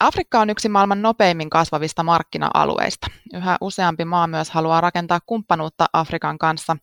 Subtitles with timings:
[0.00, 3.06] Afrikka on yksi maailman nopeimmin kasvavista markkina-alueista.
[3.34, 6.76] Yhä useampi maa myös haluaa rakentaa kumppanuutta Afrikan kanssa.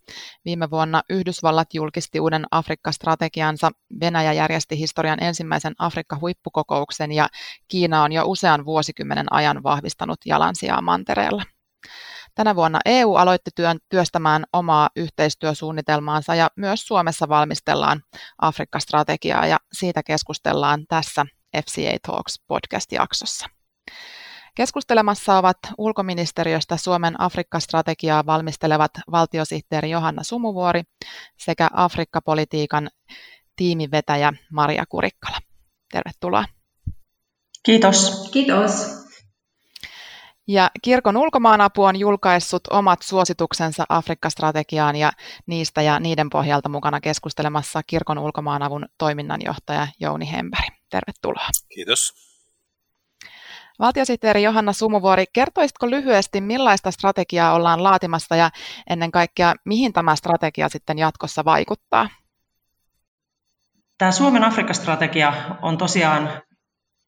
[0.45, 7.29] Viime vuonna Yhdysvallat julkisti uuden Afrikka-strategiansa, Venäjä järjesti historian ensimmäisen Afrikka-huippukokouksen ja
[7.67, 11.43] Kiina on jo usean vuosikymmenen ajan vahvistanut jalansijaa mantereella.
[12.35, 18.01] Tänä vuonna EU aloitti työn työstämään omaa yhteistyösuunnitelmaansa ja myös Suomessa valmistellaan
[18.41, 21.25] Afrikka-strategiaa ja siitä keskustellaan tässä
[21.57, 23.47] FCA Talks podcast-jaksossa.
[24.55, 30.81] Keskustelemassa ovat ulkoministeriöstä Suomen Afrikka-strategiaa valmistelevat valtiosihteeri Johanna Sumuvuori
[31.37, 32.89] sekä Afrikka-politiikan
[33.55, 35.37] tiimivetäjä Maria Kurikkala.
[35.91, 36.45] Tervetuloa.
[37.63, 38.29] Kiitos.
[38.33, 39.03] Kiitos.
[40.47, 45.11] Ja kirkon ulkomaanapu on julkaissut omat suosituksensa Afrikka-strategiaan ja
[45.45, 50.82] niistä ja niiden pohjalta mukana keskustelemassa kirkon ulkomaanavun toiminnanjohtaja Jouni Hempäri.
[50.93, 51.47] Tervetuloa.
[51.75, 52.13] Kiitos.
[53.79, 58.49] Valtiosihteeri Johanna Sumuvuori, kertoisitko lyhyesti, millaista strategiaa ollaan laatimassa ja
[58.89, 62.09] ennen kaikkea, mihin tämä strategia sitten jatkossa vaikuttaa?
[63.97, 66.41] Tämä Suomen Afrikka-strategia on tosiaan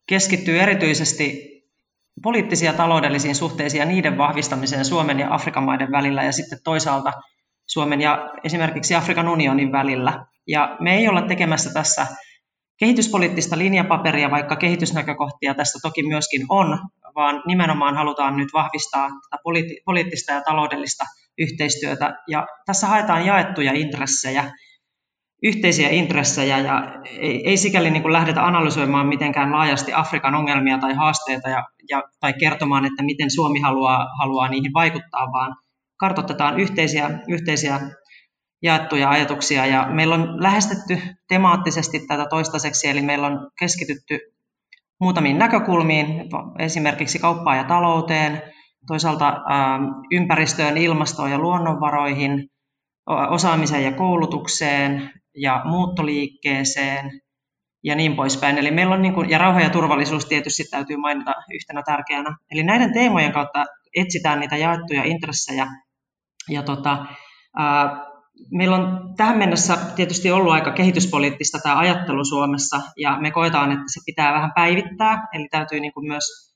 [0.08, 1.56] keskittyy erityisesti
[2.22, 7.12] poliittisia ja taloudellisiin suhteisiin ja niiden vahvistamiseen Suomen ja Afrikan maiden välillä ja sitten toisaalta
[7.66, 10.26] Suomen ja esimerkiksi Afrikan unionin välillä.
[10.48, 12.08] Ja me ei olla tekemässä tässä
[12.78, 16.80] kehityspoliittista linjapaperia, vaikka kehitysnäkökohtia tässä toki myöskin on,
[17.16, 19.42] vaan nimenomaan halutaan nyt vahvistaa tätä
[19.86, 21.06] poliittista ja taloudellista
[21.38, 22.14] yhteistyötä.
[22.28, 24.52] Ja tässä haetaan jaettuja intressejä
[25.44, 30.94] yhteisiä intressejä ja ei, ei sikäli niin kuin lähdetä analysoimaan mitenkään laajasti Afrikan ongelmia tai
[30.94, 35.56] haasteita ja, ja, tai kertomaan, että miten Suomi haluaa, haluaa niihin vaikuttaa, vaan
[35.98, 37.80] kartoitetaan yhteisiä, yhteisiä
[38.62, 44.20] jaettuja ajatuksia ja meillä on lähestetty temaattisesti tätä toistaiseksi, eli meillä on keskitytty
[45.00, 46.08] muutamiin näkökulmiin,
[46.60, 48.42] esimerkiksi kauppaan ja talouteen,
[48.88, 49.42] toisaalta
[50.12, 52.50] ympäristöön, ilmastoon ja luonnonvaroihin,
[53.30, 57.22] osaamiseen ja koulutukseen, ja muuttoliikkeeseen
[57.84, 58.58] ja niin poispäin.
[58.58, 62.38] Eli meillä on niin kuin, ja rauha ja turvallisuus tietysti täytyy mainita yhtenä tärkeänä.
[62.52, 65.68] Eli näiden teemojen kautta etsitään niitä jaettuja intressejä.
[66.50, 67.06] Ja tota,
[67.58, 68.06] ää,
[68.52, 73.86] meillä on tähän mennessä tietysti ollut aika kehityspoliittista tämä ajattelu Suomessa, ja me koetaan, että
[73.88, 76.56] se pitää vähän päivittää, eli täytyy niin kuin myös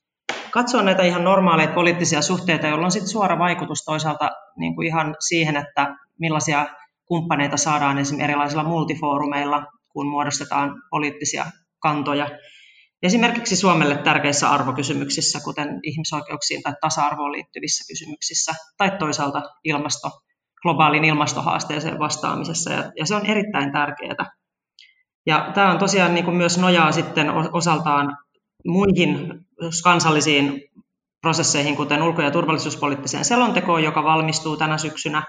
[0.50, 5.16] katsoa näitä ihan normaaleja poliittisia suhteita, joilla on sitten suora vaikutus toisaalta niin kuin ihan
[5.28, 6.66] siihen, että millaisia
[7.06, 11.46] kumppaneita saadaan esimerkiksi erilaisilla multifoorumeilla, kun muodostetaan poliittisia
[11.78, 12.28] kantoja.
[13.02, 20.10] Esimerkiksi Suomelle tärkeissä arvokysymyksissä, kuten ihmisoikeuksiin tai tasa-arvoon liittyvissä kysymyksissä, tai toisaalta ilmasto,
[20.62, 24.30] globaalin ilmastohaasteeseen vastaamisessa, ja, ja se on erittäin tärkeää.
[25.26, 28.16] Ja tämä on tosiaan niin kuin myös nojaa sitten osaltaan
[28.66, 29.40] muihin
[29.84, 30.62] kansallisiin
[31.20, 35.22] prosesseihin, kuten ulko- ja turvallisuuspoliittiseen selontekoon, joka valmistuu tänä syksynä,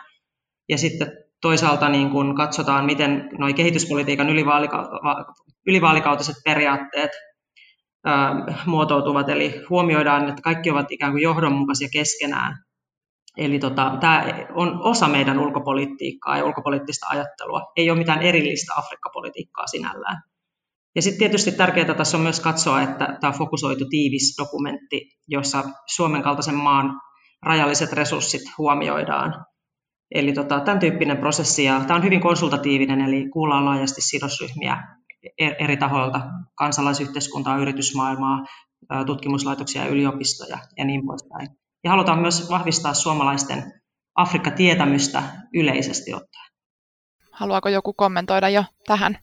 [0.70, 4.28] ja sitten toisaalta niin kun katsotaan, miten nuo kehityspolitiikan
[5.68, 7.12] ylivaalikautiset periaatteet
[8.66, 12.58] muotoutuvat, eli huomioidaan, että kaikki ovat ikään kuin johdonmukaisia keskenään.
[13.38, 14.26] Eli tota, tämä
[14.56, 17.72] on osa meidän ulkopolitiikkaa ja ulkopoliittista ajattelua.
[17.76, 20.24] Ei ole mitään erillistä Afrikka-politiikkaa sinällään.
[20.96, 25.64] Ja sitten tietysti tärkeää tässä on myös katsoa, että tämä fokusoitu tiivis dokumentti, jossa
[25.96, 27.02] Suomen kaltaisen maan
[27.46, 29.46] rajalliset resurssit huomioidaan
[30.12, 34.78] Eli tota, tämän tyyppinen prosessi, ja tämä on hyvin konsultatiivinen, eli kuullaan laajasti sidosryhmiä
[35.38, 36.22] e-, eri tahoilta,
[36.56, 38.46] kansalaisyhteiskuntaa, yritysmaailmaa,
[39.06, 41.48] tutkimuslaitoksia ja yliopistoja ja niin poispäin.
[41.84, 43.64] Ja halutaan myös vahvistaa suomalaisten
[44.16, 46.52] Afrikka-tietämystä yleisesti ottaen.
[47.32, 49.18] Haluaako joku kommentoida jo tähän?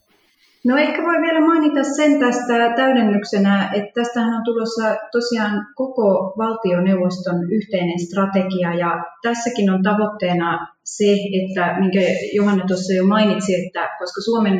[0.65, 7.51] No ehkä voi vielä mainita sen tästä täydennyksenä, että tästähän on tulossa tosiaan koko valtioneuvoston
[7.51, 11.99] yhteinen strategia ja tässäkin on tavoitteena se, että minkä
[12.33, 14.59] Johanna tuossa jo mainitsi, että koska Suomen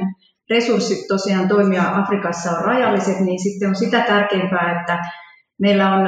[0.49, 4.99] resurssit tosiaan toimia Afrikassa on rajalliset, niin sitten on sitä tärkeämpää, että
[5.59, 6.07] meillä on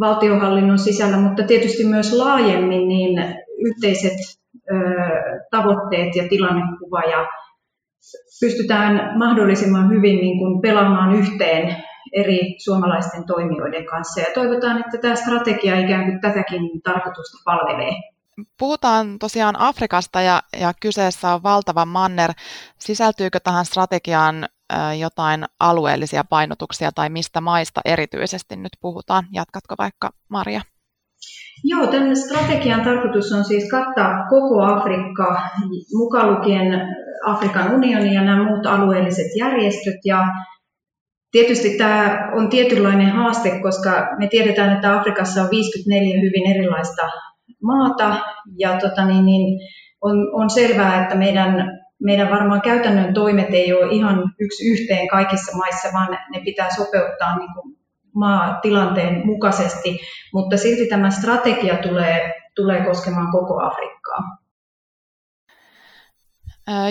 [0.00, 4.18] valtiohallinnon sisällä, mutta tietysti myös laajemmin niin yhteiset
[4.70, 4.74] ö,
[5.50, 7.26] tavoitteet ja tilannekuva ja
[8.40, 11.76] pystytään mahdollisimman hyvin niin kuin pelaamaan yhteen
[12.12, 14.20] eri suomalaisten toimijoiden kanssa.
[14.20, 17.92] Ja toivotaan, että tämä strategia ikään kuin tätäkin tarkoitusta palvelee.
[18.58, 22.30] Puhutaan tosiaan Afrikasta ja, ja kyseessä on valtava manner.
[22.78, 24.48] Sisältyykö tähän strategiaan
[24.98, 29.24] jotain alueellisia painotuksia tai mistä maista erityisesti nyt puhutaan?
[29.32, 30.60] Jatkatko vaikka Maria?
[31.64, 35.40] Joo, tämän strategian tarkoitus on siis kattaa koko Afrikka,
[35.94, 36.80] mukaan lukien
[37.26, 39.96] Afrikan unioni ja nämä muut alueelliset järjestöt.
[40.04, 40.26] Ja
[41.32, 47.02] Tietysti tämä on tietynlainen haaste, koska me tiedetään, että Afrikassa on 54 hyvin erilaista
[47.62, 48.16] maata
[48.58, 49.60] ja tota niin, niin
[50.02, 51.54] on, on selvää, että meidän,
[52.04, 57.38] meidän varmaan käytännön toimet ei ole ihan yksi yhteen kaikissa maissa, vaan ne pitää sopeuttaa
[57.38, 57.76] niin kuin
[58.14, 60.00] maatilanteen mukaisesti,
[60.32, 64.38] mutta silti tämä strategia tulee, tulee koskemaan koko Afrikkaa.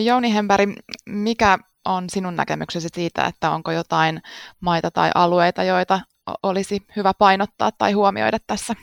[0.03, 0.67] Jouni Hempäri,
[1.05, 4.21] mikä on sinun näkemyksesi siitä, että onko jotain
[4.59, 5.99] maita tai alueita, joita
[6.43, 8.73] olisi hyvä painottaa tai huomioida tässä?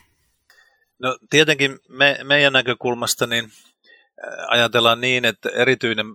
[1.02, 3.44] No tietenkin me, meidän näkökulmasta niin
[4.48, 6.06] ajatellaan niin, että erityinen,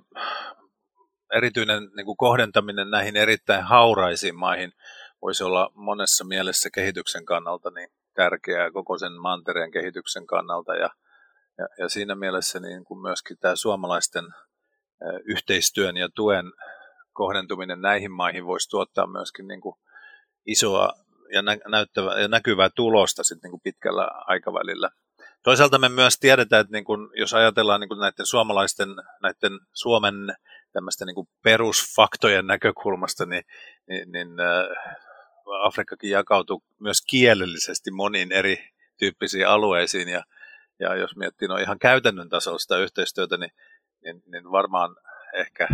[1.36, 4.72] erityinen niin kuin kohdentaminen näihin erittäin hauraisiin maihin
[5.22, 10.90] voisi olla monessa mielessä kehityksen kannalta niin tärkeää koko sen mantereen kehityksen kannalta ja,
[11.58, 14.26] ja, ja siinä mielessä niin kuin myöskin tämä suomalaisten
[15.26, 16.46] yhteistyön ja tuen
[17.14, 19.76] kohdentuminen näihin maihin voisi tuottaa myöskin niin kuin
[20.46, 20.94] isoa
[21.34, 24.90] ja, näyttävää, ja näkyvää tulosta sitten niin kuin pitkällä aikavälillä.
[25.44, 28.90] Toisaalta me myös tiedetään, että niin kuin, jos ajatellaan niin kuin näiden suomalaisten,
[29.22, 30.16] näiden Suomen
[30.74, 33.44] tämmöisten niin perusfaktojen näkökulmasta, niin,
[33.88, 34.96] niin, niin äh,
[35.64, 38.58] Afrikkakin jakautuu myös kielellisesti moniin eri
[38.98, 40.24] tyyppisiin alueisiin, ja,
[40.80, 43.52] ja jos miettii no ihan käytännön tasolla sitä yhteistyötä, niin,
[44.04, 44.96] niin, niin varmaan
[45.34, 45.68] ehkä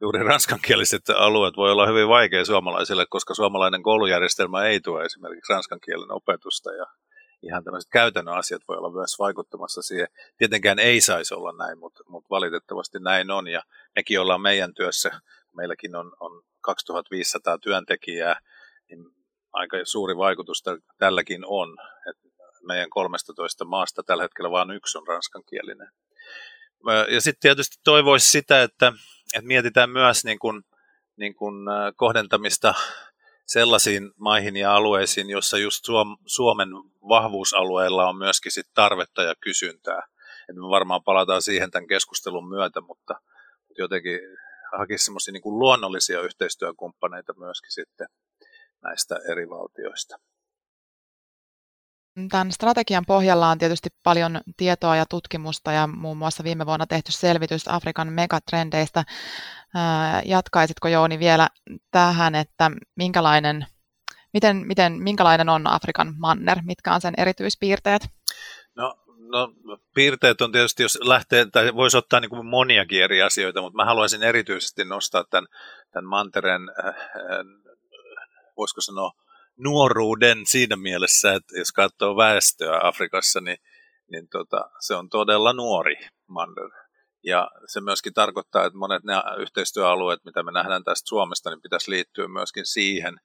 [0.00, 5.80] juuri ranskankieliset alueet voi olla hyvin vaikea suomalaisille, koska suomalainen koulujärjestelmä ei tue esimerkiksi ranskan
[5.80, 6.72] kielen opetusta.
[6.72, 6.86] Ja
[7.42, 10.08] ihan tämmöiset käytännön asiat voi olla myös vaikuttamassa siihen.
[10.36, 13.62] Tietenkään ei saisi olla näin, mutta, mutta valitettavasti näin on ja
[13.94, 15.20] mekin ollaan meidän työssä,
[15.56, 18.40] meilläkin on, on 2500 työntekijää,
[18.90, 19.04] niin
[19.52, 20.64] aika suuri vaikutus
[20.98, 21.76] tälläkin on.
[22.10, 22.28] että
[22.66, 25.88] meidän 13 maasta tällä hetkellä vain yksi on ranskankielinen.
[27.10, 28.92] Ja sitten tietysti toivoisi sitä, että,
[29.34, 30.62] että mietitään myös niin kuin,
[31.16, 31.54] niin kuin
[31.96, 32.74] kohdentamista
[33.46, 35.84] sellaisiin maihin ja alueisiin, jossa just
[36.26, 36.68] Suomen
[37.08, 40.02] vahvuusalueilla on myöskin sit tarvetta ja kysyntää.
[40.48, 43.14] Et me varmaan palataan siihen tämän keskustelun myötä, mutta
[43.78, 44.20] jotenkin
[44.78, 48.06] hakisi semmoisia niin luonnollisia yhteistyökumppaneita myöskin sitten
[48.82, 50.16] näistä eri valtioista.
[52.30, 57.12] Tämän strategian pohjalla on tietysti paljon tietoa ja tutkimusta ja muun muassa viime vuonna tehty
[57.12, 59.04] selvitys Afrikan megatrendeistä.
[60.24, 61.48] Jatkaisitko Jouni vielä
[61.90, 63.66] tähän, että minkälainen,
[64.32, 68.08] miten, miten, minkälainen on Afrikan manner, mitkä on sen erityispiirteet?
[68.74, 69.48] No, no
[69.94, 73.84] piirteet on tietysti, jos lähtee, tai voisi ottaa niin kuin moniakin eri asioita, mutta mä
[73.84, 75.46] haluaisin erityisesti nostaa tämän,
[75.90, 76.94] tämän mantereen, äh,
[78.56, 79.12] voisiko sanoa,
[79.58, 83.58] nuoruuden siinä mielessä, että jos katsoo väestöä Afrikassa, niin,
[84.10, 85.96] niin tota, se on todella nuori
[86.28, 86.70] manner.
[87.24, 91.90] Ja se myöskin tarkoittaa, että monet nämä yhteistyöalueet, mitä me nähdään tästä Suomesta, niin pitäisi
[91.90, 93.16] liittyä myöskin siihen.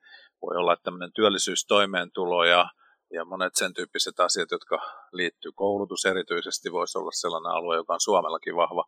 [0.42, 2.70] Voi olla tämmöinen työllisyystoimeentulo ja,
[3.14, 4.78] ja monet sen tyyppiset asiat, jotka
[5.12, 8.84] liittyy koulutus erityisesti, voisi olla sellainen alue, joka on Suomellakin vahva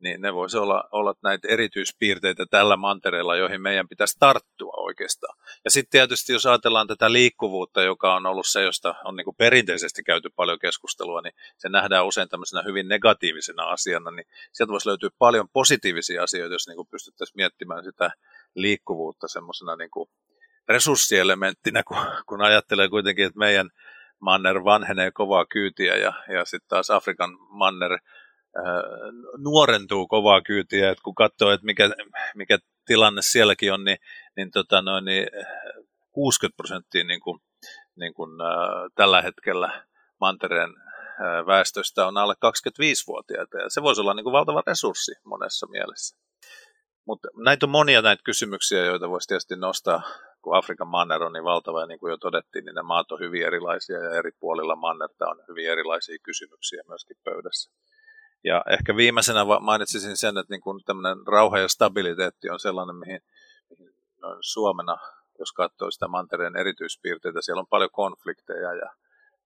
[0.00, 5.38] niin ne voisi olla, olla näitä erityispiirteitä tällä mantereella, joihin meidän pitäisi tarttua oikeastaan.
[5.64, 9.36] Ja sitten tietysti, jos ajatellaan tätä liikkuvuutta, joka on ollut se, josta on niin kuin
[9.36, 14.88] perinteisesti käyty paljon keskustelua, niin se nähdään usein tämmöisenä hyvin negatiivisena asiana, niin sieltä voisi
[14.88, 18.10] löytyä paljon positiivisia asioita, jos niin kuin pystyttäisiin miettimään sitä
[18.54, 20.10] liikkuvuutta semmoisena niin kuin
[20.68, 21.96] resurssielementtinä, kun,
[22.26, 23.70] kun ajattelee kuitenkin, että meidän
[24.20, 27.98] manner vanhenee kovaa kyytiä ja, ja sitten taas Afrikan manner
[29.38, 31.90] nuorentuu kovaa kyytiä, että kun katsoo, että mikä,
[32.34, 33.98] mikä tilanne sielläkin on, niin,
[34.36, 35.28] niin, tota noin, niin
[36.12, 37.40] 60 prosenttia niin kuin,
[37.96, 39.84] niin kuin, äh, tällä hetkellä
[40.20, 45.66] mantereen äh, väestöstä on alle 25-vuotiaita, ja se voisi olla niin kuin valtava resurssi monessa
[45.66, 46.16] mielessä.
[47.06, 50.02] Mutta näitä on monia näitä kysymyksiä, joita voisi tietysti nostaa,
[50.42, 53.20] kun Afrikan manner on niin valtava, ja niin kuin jo todettiin, niin ne maat on
[53.20, 57.70] hyvin erilaisia, ja eri puolilla mannerta on hyvin erilaisia kysymyksiä myöskin pöydässä.
[58.46, 63.20] Ja ehkä viimeisenä mainitsisin sen, että niin kuin tämmöinen rauha ja stabiliteetti on sellainen, mihin,
[63.70, 64.96] mihin noin Suomena,
[65.38, 68.90] jos katsoo sitä mantereen erityispiirteitä, siellä on paljon konflikteja ja,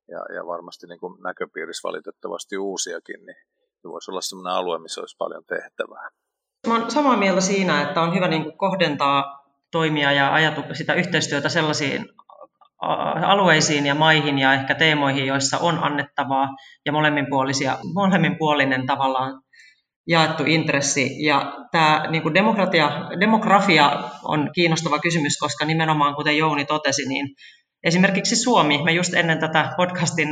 [0.09, 3.37] ja, ja varmasti niin kuin näköpiirissä valitettavasti uusiakin, niin
[3.85, 6.11] voisi olla sellainen alue, missä olisi paljon tehtävää.
[6.67, 10.95] Mä olen samaa mieltä siinä, että on hyvä niin kuin kohdentaa toimia ja ajatu, sitä
[10.95, 12.09] yhteistyötä sellaisiin
[13.27, 16.49] alueisiin ja maihin ja ehkä teemoihin, joissa on annettavaa
[16.87, 19.43] ja molemminpuolisia, molemminpuolinen tavallaan
[20.09, 21.25] jaettu intressi.
[21.25, 23.91] Ja tämä niin kuin demokratia, demografia
[24.25, 27.27] on kiinnostava kysymys, koska nimenomaan kuten Jouni totesi, niin
[27.85, 30.29] esimerkiksi Suomi, me just ennen tätä podcastin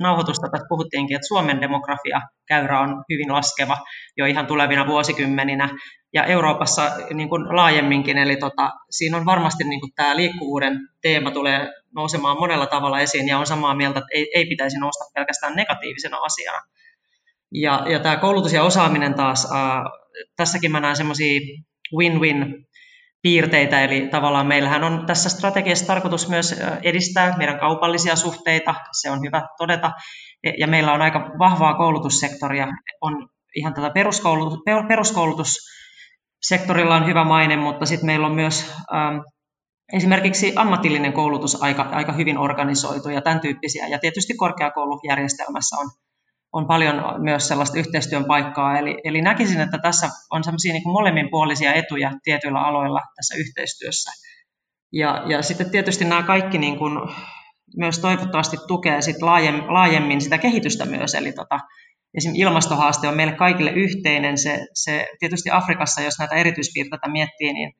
[0.00, 3.76] nauhoitusta tässä puhuttiinkin, että Suomen demografia käyrä on hyvin laskeva
[4.16, 5.68] jo ihan tulevina vuosikymmeninä
[6.14, 11.30] ja Euroopassa niin kuin laajemminkin, eli tota, siinä on varmasti niin kuin tämä liikkuvuuden teema
[11.30, 15.56] tulee nousemaan monella tavalla esiin ja on samaa mieltä, että ei, ei pitäisi nousta pelkästään
[15.56, 16.58] negatiivisena asiana.
[17.52, 19.82] Ja, ja tämä koulutus ja osaaminen taas, äh,
[20.36, 21.40] tässäkin mä näen semmoisia
[21.96, 22.66] win-win
[23.24, 29.20] piirteitä, eli tavallaan meillähän on tässä strategiassa tarkoitus myös edistää meidän kaupallisia suhteita, se on
[29.26, 29.92] hyvä todeta,
[30.58, 32.68] ja meillä on aika vahvaa koulutussektoria,
[33.00, 39.16] on ihan tätä peruskoulutus, peruskoulutussektorilla on hyvä maine, mutta sitten meillä on myös ähm,
[39.92, 45.90] esimerkiksi ammatillinen koulutus aika, aika hyvin organisoitu ja tämän tyyppisiä, ja tietysti korkeakoulujärjestelmässä on
[46.54, 48.78] on paljon myös sellaista yhteistyön paikkaa.
[48.78, 54.10] Eli, eli näkisin, että tässä on sellaisia niin molemminpuolisia etuja tietyillä aloilla tässä yhteistyössä.
[54.92, 56.98] Ja, ja sitten tietysti nämä kaikki niin kuin
[57.76, 61.14] myös toivottavasti tukee sit laajemmin, laajemmin sitä kehitystä myös.
[61.14, 61.60] Eli tota,
[62.14, 64.38] esimerkiksi ilmastohaaste on meille kaikille yhteinen.
[64.38, 67.72] Se, se, tietysti Afrikassa, jos näitä erityispiirteitä miettii, niin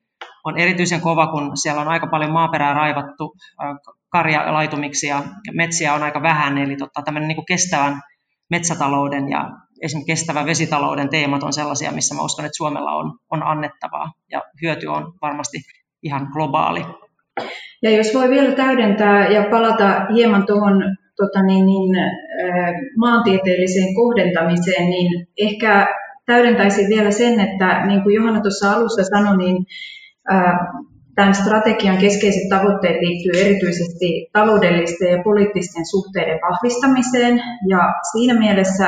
[0.43, 3.35] on erityisen kova, kun siellä on aika paljon maaperää raivattu
[4.09, 6.57] karjalaitumiksi ja metsiä on aika vähän.
[6.57, 8.01] Eli tota, tämmöinen niin kestävän
[8.49, 9.49] metsätalouden ja
[9.81, 14.41] esimerkiksi kestävän vesitalouden teemat on sellaisia, missä mä uskon, että Suomella on, on annettavaa ja
[14.61, 15.57] hyöty on varmasti
[16.03, 16.85] ihan globaali.
[17.83, 20.83] Ja jos voi vielä täydentää ja palata hieman tuohon
[21.17, 21.95] tota niin, niin,
[22.97, 25.87] maantieteelliseen kohdentamiseen, niin ehkä
[26.25, 29.65] täydentäisin vielä sen, että niin kuin Johanna tuossa alussa sanoi, niin
[31.15, 37.41] Tämän strategian keskeiset tavoitteet liittyy erityisesti taloudellisten ja poliittisten suhteiden vahvistamiseen.
[37.67, 37.79] Ja
[38.11, 38.87] siinä mielessä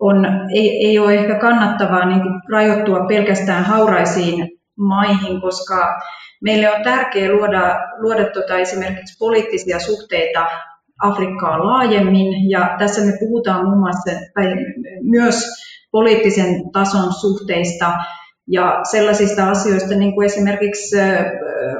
[0.00, 6.00] on, ei, ei ole ehkä kannattavaa niin kuin rajoittua pelkästään hauraisiin maihin, koska
[6.42, 10.46] meille on tärkeää luoda, luoda tuota esimerkiksi poliittisia suhteita
[11.02, 12.50] Afrikkaan laajemmin.
[12.50, 14.46] Ja tässä me puhutaan muun muassa tai
[15.02, 15.44] myös
[15.90, 17.92] poliittisen tason suhteista
[18.50, 20.96] ja sellaisista asioista niin kuin esimerkiksi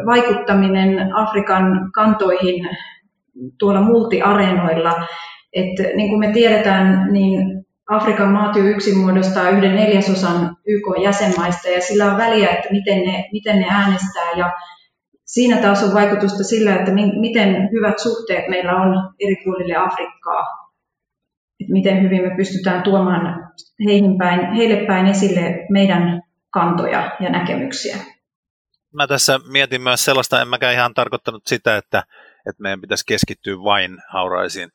[0.06, 2.68] vaikuttaminen Afrikan kantoihin
[3.58, 5.06] tuolla multiareenoilla.
[5.52, 11.80] Että niin kuin me tiedetään, niin Afrikan maat jo yksin muodostaa yhden neljäsosan YK-jäsenmaista ja
[11.80, 14.52] sillä on väliä, että miten ne, miten ne äänestää ja
[15.24, 20.42] siinä taas on vaikutusta sillä, että miten hyvät suhteet meillä on eri puolille Afrikkaa.
[21.60, 23.52] Että miten hyvin me pystytään tuomaan
[23.86, 27.96] heihin päin, heille päin esille meidän kantoja ja näkemyksiä.
[28.94, 32.02] Mä tässä mietin myös sellaista, en mäkään ihan tarkoittanut sitä, että,
[32.48, 34.70] että meidän pitäisi keskittyä vain hauraisiin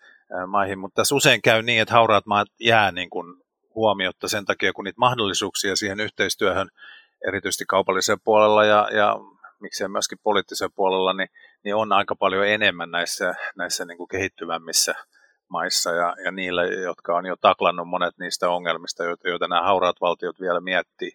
[0.48, 3.44] maihin, mutta tässä usein käy niin, että hauraat maat jää niin kuin
[3.76, 6.70] huomiotta sen takia, kun niitä mahdollisuuksia siihen yhteistyöhön,
[7.28, 9.16] erityisesti kaupallisella puolella ja, ja
[9.60, 11.30] miksei myöskin poliittisella puolella, niin,
[11.64, 14.96] niin on aika paljon enemmän näissä, näissä niin kuin kehittyvämmissä
[15.50, 20.02] maissa ja, ja niillä, jotka on jo taklannut monet niistä ongelmista, joita, joita nämä hauraat
[20.02, 21.12] valtiot vielä miettii.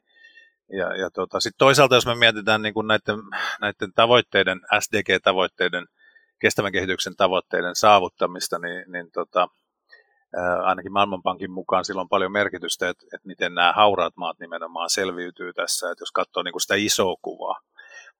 [0.72, 3.18] Ja, ja tota, sitten toisaalta, jos me mietitään niin näiden,
[3.60, 5.86] näiden tavoitteiden, SDG-tavoitteiden,
[6.40, 9.48] kestävän kehityksen tavoitteiden saavuttamista, niin, niin tota,
[10.62, 15.52] ainakin Maailmanpankin mukaan sillä on paljon merkitystä, että, että miten nämä hauraat maat nimenomaan selviytyy
[15.52, 17.60] tässä, että jos katsoo niin sitä isoa kuvaa.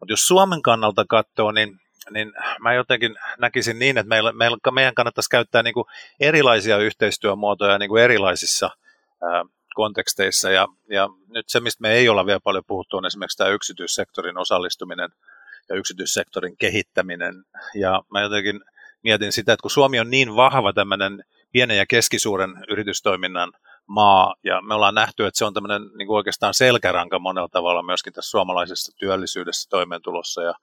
[0.00, 4.33] Mutta jos Suomen kannalta katsoo, niin, niin mä jotenkin näkisin niin, että meillä,
[4.73, 5.75] meidän kannattaisi käyttää niin
[6.21, 8.71] erilaisia yhteistyömuotoja niin erilaisissa
[9.23, 9.45] ää,
[9.82, 10.50] konteksteissa.
[10.50, 14.38] Ja, ja nyt se, mistä me ei olla vielä paljon puhuttu, on esimerkiksi tämä yksityissektorin
[14.38, 15.11] osallistuminen
[15.68, 17.35] ja yksityissektorin kehittäminen.
[17.75, 18.61] Ja mä jotenkin
[19.04, 23.52] mietin sitä, että kun Suomi on niin vahva tämmöinen pienen ja keskisuuren yritystoiminnan
[23.88, 28.12] maa, ja me ollaan nähty, että se on tämmöinen niin oikeastaan selkäranka monella tavalla myöskin
[28.12, 30.54] tässä suomalaisessa työllisyydessä, toimeentulossa ja,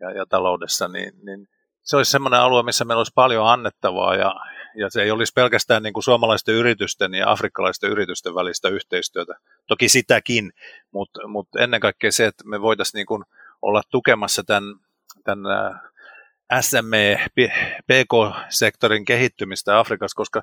[0.00, 1.46] ja, ja taloudessa, niin, niin
[1.82, 4.34] se olisi semmoinen alue, missä meillä olisi paljon annettavaa ja,
[4.78, 9.34] ja se ei olisi pelkästään niin kuin suomalaisten yritysten ja afrikkalaisten yritysten välistä yhteistyötä.
[9.66, 10.52] Toki sitäkin,
[10.90, 13.24] mutta, mutta ennen kaikkea se, että me voitaisiin niin kuin
[13.62, 14.64] olla tukemassa tämän,
[15.24, 15.80] tämän
[16.60, 17.26] SME,
[17.86, 20.42] PK-sektorin kehittymistä Afrikassa, koska,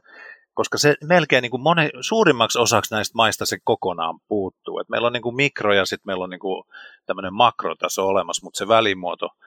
[0.54, 4.80] koska se melkein niin kuin moni, suurimmaksi osaksi näistä maista se kokonaan puuttuu.
[4.80, 6.64] Et meillä on niin kuin mikro ja sitten meillä on niin kuin
[7.06, 9.30] tämmöinen makrotaso olemassa, mutta se välimuoto–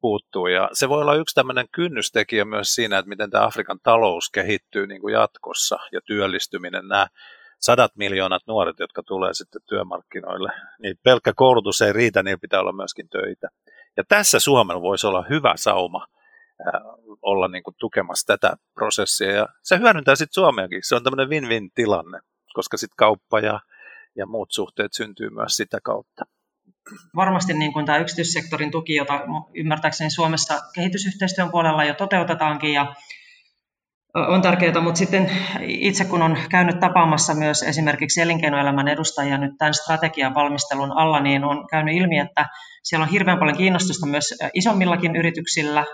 [0.00, 0.46] puuttuu.
[0.46, 4.86] Ja se voi olla yksi tämmöinen kynnystekijä myös siinä, että miten tämä Afrikan talous kehittyy
[4.86, 6.88] niin kuin jatkossa ja työllistyminen.
[6.88, 7.06] Nämä
[7.60, 12.72] sadat miljoonat nuoret, jotka tulee sitten työmarkkinoille, niin pelkkä koulutus ei riitä, niin pitää olla
[12.72, 13.48] myöskin töitä.
[13.96, 16.06] Ja tässä Suomella voisi olla hyvä sauma
[17.22, 19.30] olla niin kuin tukemassa tätä prosessia.
[19.30, 20.80] Ja se hyödyntää sitten Suomeakin.
[20.82, 22.20] Se on tämmöinen win-win tilanne,
[22.54, 23.60] koska sitten kauppa ja,
[24.16, 26.24] ja muut suhteet syntyy myös sitä kautta.
[27.16, 29.20] Varmasti niin kuin tämä yksityissektorin tuki, jota
[29.54, 32.94] ymmärtääkseni Suomessa kehitysyhteistyön puolella jo toteutetaankin ja
[34.14, 39.74] on tärkeää, mutta sitten itse kun on käynyt tapaamassa myös esimerkiksi elinkeinoelämän edustajia nyt tämän
[39.74, 42.46] strategian valmistelun alla, niin on käynyt ilmi, että
[42.82, 45.84] siellä on hirveän paljon kiinnostusta myös isommillakin yrityksillä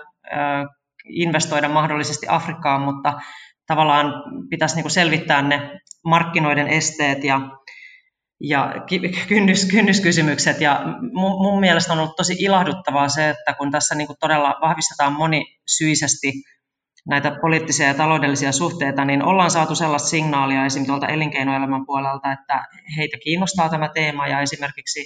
[1.05, 3.13] investoida mahdollisesti Afrikkaan, mutta
[3.67, 4.13] tavallaan
[4.49, 7.39] pitäisi niin selvittää ne markkinoiden esteet ja,
[8.43, 8.73] ja
[9.27, 10.61] kynnys, kynnyskysymykset.
[10.61, 10.81] Ja
[11.13, 15.13] mun, mun mielestä on ollut tosi ilahduttavaa se, että kun tässä niin kuin todella vahvistetaan
[15.13, 16.33] monisyisesti
[17.07, 22.63] näitä poliittisia ja taloudellisia suhteita, niin ollaan saatu sellaista signaalia esimerkiksi tuolta elinkeinoelämän puolelta, että
[22.97, 25.05] heitä kiinnostaa tämä teema ja esimerkiksi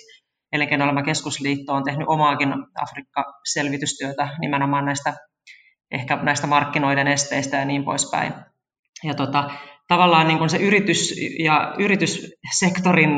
[0.51, 5.13] Elinkeinoelämän keskusliitto on tehnyt omaakin Afrikka-selvitystyötä nimenomaan näistä
[5.91, 8.33] ehkä näistä markkinoiden esteistä ja niin poispäin.
[9.03, 9.49] Ja tota,
[9.87, 13.11] tavallaan niin kuin se yritys ja yrityssektorin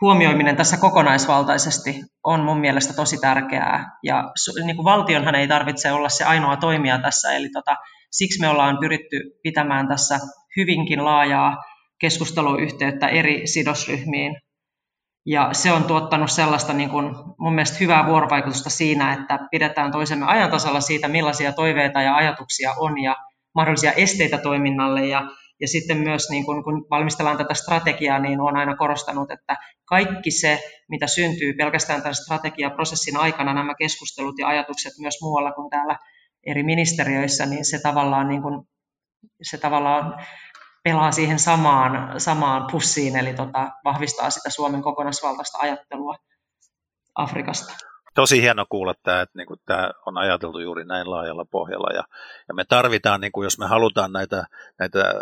[0.00, 3.98] huomioiminen tässä kokonaisvaltaisesti on mun mielestä tosi tärkeää.
[4.02, 4.24] Ja
[4.64, 7.76] niin kuin valtionhan ei tarvitse olla se ainoa toimija tässä, eli tota,
[8.10, 10.18] siksi me ollaan pyritty pitämään tässä
[10.56, 11.56] hyvinkin laajaa
[12.00, 14.36] keskusteluyhteyttä eri sidosryhmiin.
[15.26, 20.26] Ja se on tuottanut sellaista niin kuin mun mielestä hyvää vuorovaikutusta siinä, että pidetään toisemme
[20.26, 23.16] ajan tasalla siitä, millaisia toiveita ja ajatuksia on ja
[23.54, 25.06] mahdollisia esteitä toiminnalle.
[25.06, 25.22] Ja,
[25.60, 30.30] ja sitten myös niin kun, kun valmistellaan tätä strategiaa, niin olen aina korostanut, että kaikki
[30.30, 35.98] se, mitä syntyy pelkästään tämän strategiaprosessin aikana, nämä keskustelut ja ajatukset myös muualla kuin täällä
[36.46, 38.66] eri ministeriöissä, niin se tavallaan, niin kun,
[39.42, 40.24] se tavallaan
[40.84, 46.16] pelaa siihen samaan, samaan pussiin, eli tota, vahvistaa sitä Suomen kokonaisvaltaista ajattelua
[47.14, 47.88] Afrikasta
[48.18, 51.94] tosi hieno kuulla tämä, että niin kuin tämä on ajateltu juuri näin laajalla pohjalla.
[51.94, 52.04] Ja,
[52.48, 54.44] ja me tarvitaan, niin kuin jos me halutaan näitä,
[54.78, 55.14] näitä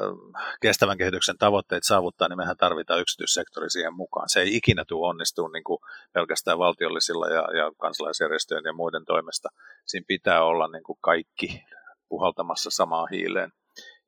[0.61, 4.29] kestävän kehityksen tavoitteita saavuttaa, niin mehän tarvitaan yksityissektori siihen mukaan.
[4.29, 5.79] Se ei ikinä tule onnistua niin
[6.13, 9.49] pelkästään valtiollisilla ja, ja kansalaisjärjestöjen ja muiden toimesta.
[9.87, 11.65] Siinä pitää olla niin kuin kaikki
[12.09, 13.53] puhaltamassa samaan hiileen.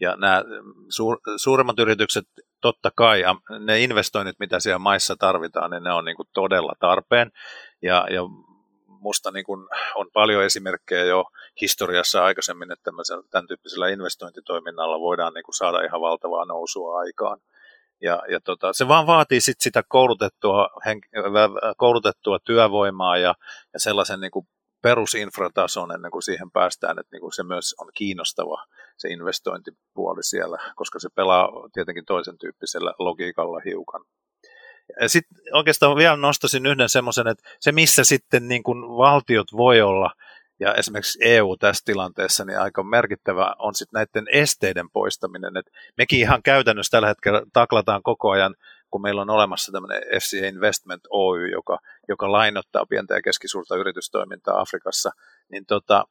[0.00, 0.42] Ja nämä
[0.88, 2.24] suur, suuremmat yritykset,
[2.60, 3.22] totta kai,
[3.58, 7.30] ne investoinnit, mitä siellä maissa tarvitaan, niin ne on niin kuin todella tarpeen.
[7.82, 8.22] Ja, ja
[9.00, 11.24] musta niin kuin on paljon esimerkkejä jo
[11.60, 12.90] historiassa aikaisemmin, että
[13.30, 17.40] tämän tyyppisellä investointitoiminnalla voidaan niin kuin saada ihan valtavaa nousua aikaan.
[18.00, 20.68] Ja, ja tota, se vaan vaatii sit sitä koulutettua,
[21.76, 23.34] koulutettua työvoimaa ja,
[23.72, 24.48] ja sellaisen niin kuin
[24.82, 28.64] perusinfratason ennen kuin siihen päästään, että niin kuin se myös on kiinnostava
[28.96, 34.04] se investointipuoli siellä, koska se pelaa tietenkin toisen tyyppisellä logiikalla hiukan.
[35.06, 40.10] Sitten oikeastaan vielä nostaisin yhden semmoisen, että se missä sitten niin kuin valtiot voi olla,
[40.60, 45.56] ja esimerkiksi EU tässä tilanteessa, niin aika merkittävä on sitten näiden esteiden poistaminen.
[45.56, 48.54] Et mekin ihan käytännössä tällä hetkellä taklataan koko ajan,
[48.90, 54.60] kun meillä on olemassa tämmöinen FCA Investment Oy, joka, joka lainottaa pientä ja keskisuurta yritystoimintaa
[54.60, 55.10] Afrikassa,
[55.50, 56.04] niin tota,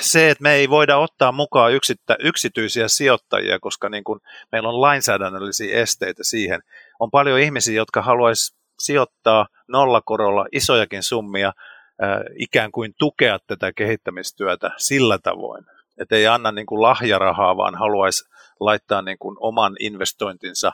[0.00, 4.20] se, että me ei voida ottaa mukaan yksittä, yksityisiä sijoittajia, koska niin kun
[4.52, 6.60] meillä on lainsäädännöllisiä esteitä siihen.
[7.00, 11.52] On paljon ihmisiä, jotka haluaisi sijoittaa nollakorolla isojakin summia,
[12.36, 15.64] ikään kuin tukea tätä kehittämistyötä sillä tavoin.
[15.98, 18.24] Että ei anna niin kuin lahjarahaa, vaan haluaisi
[18.60, 20.72] laittaa niin kuin oman investointinsa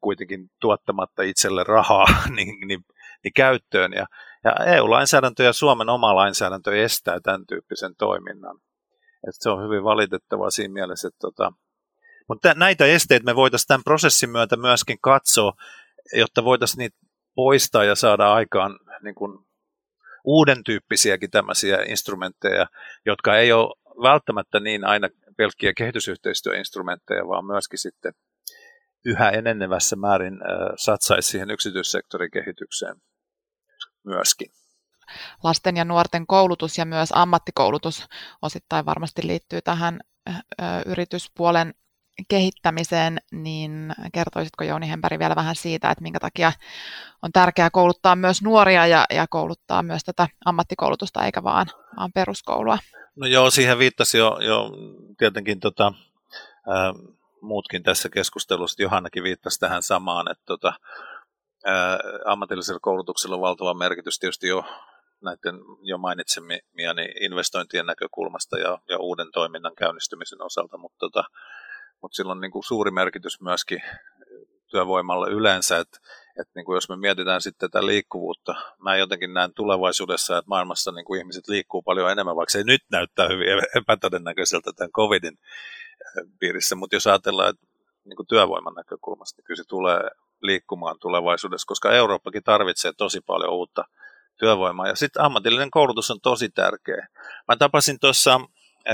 [0.00, 2.06] kuitenkin tuottamatta itselle rahaa
[2.36, 2.84] niin, niin,
[3.24, 3.92] niin käyttöön.
[3.92, 4.06] Ja
[4.48, 8.58] ja EU-lainsäädäntö ja Suomen oma lainsäädäntö estää tämän tyyppisen toiminnan.
[9.28, 11.52] Et se on hyvin valitettavaa siinä mielessä, että tota,
[12.28, 15.52] mutta näitä esteitä me voitaisiin tämän prosessin myötä myöskin katsoa,
[16.12, 16.96] jotta voitaisiin niitä
[17.34, 19.38] poistaa ja saada aikaan niin kuin
[20.24, 22.66] uuden tyyppisiäkin tämmöisiä instrumentteja,
[23.06, 28.12] jotka ei ole välttämättä niin aina pelkkiä kehitysyhteistyöinstrumentteja, vaan myöskin sitten
[29.04, 30.38] yhä enenevässä määrin
[30.76, 32.96] satsaisi siihen yksityissektorin kehitykseen
[34.04, 34.50] myöskin.
[35.42, 38.06] Lasten ja nuorten koulutus ja myös ammattikoulutus
[38.42, 40.00] osittain varmasti liittyy tähän
[40.86, 41.74] yrityspuolen
[42.28, 46.52] kehittämiseen, niin kertoisitko Jouni Hempäri vielä vähän siitä, että minkä takia
[47.22, 52.78] on tärkeää kouluttaa myös nuoria ja, ja kouluttaa myös tätä ammattikoulutusta eikä vaan, vaan peruskoulua?
[53.16, 54.70] No joo, siihen viittasi jo, jo
[55.18, 55.92] tietenkin tota,
[56.68, 56.92] ää,
[57.40, 58.82] muutkin tässä keskustelussa.
[58.82, 60.72] Johannakin viittasi tähän samaan, että tota,
[62.24, 64.64] ammatillisella koulutuksella on valtava merkitys tietysti jo
[65.20, 71.24] näiden jo mainitsemiani investointien näkökulmasta ja, ja uuden toiminnan käynnistymisen osalta, mutta, tota,
[72.02, 73.82] mutta sillä on niin kuin suuri merkitys myöskin
[74.70, 75.98] työvoimalle yleensä, että,
[76.40, 80.92] että niin kuin jos me mietitään sitten tätä liikkuvuutta, mä jotenkin näen tulevaisuudessa, että maailmassa
[80.92, 85.38] niin kuin ihmiset liikkuu paljon enemmän, vaikka se nyt näyttää hyvin epätodennäköiseltä tämän covidin
[86.38, 87.66] piirissä, mutta jos ajatellaan, että
[88.08, 90.00] niin kuin työvoiman näkökulmasta, niin kyllä se tulee
[90.42, 93.84] liikkumaan tulevaisuudessa, koska Eurooppakin tarvitsee tosi paljon uutta
[94.38, 94.88] työvoimaa.
[94.88, 97.08] Ja sitten ammatillinen koulutus on tosi tärkeä.
[97.48, 98.40] Mä tapasin tuossa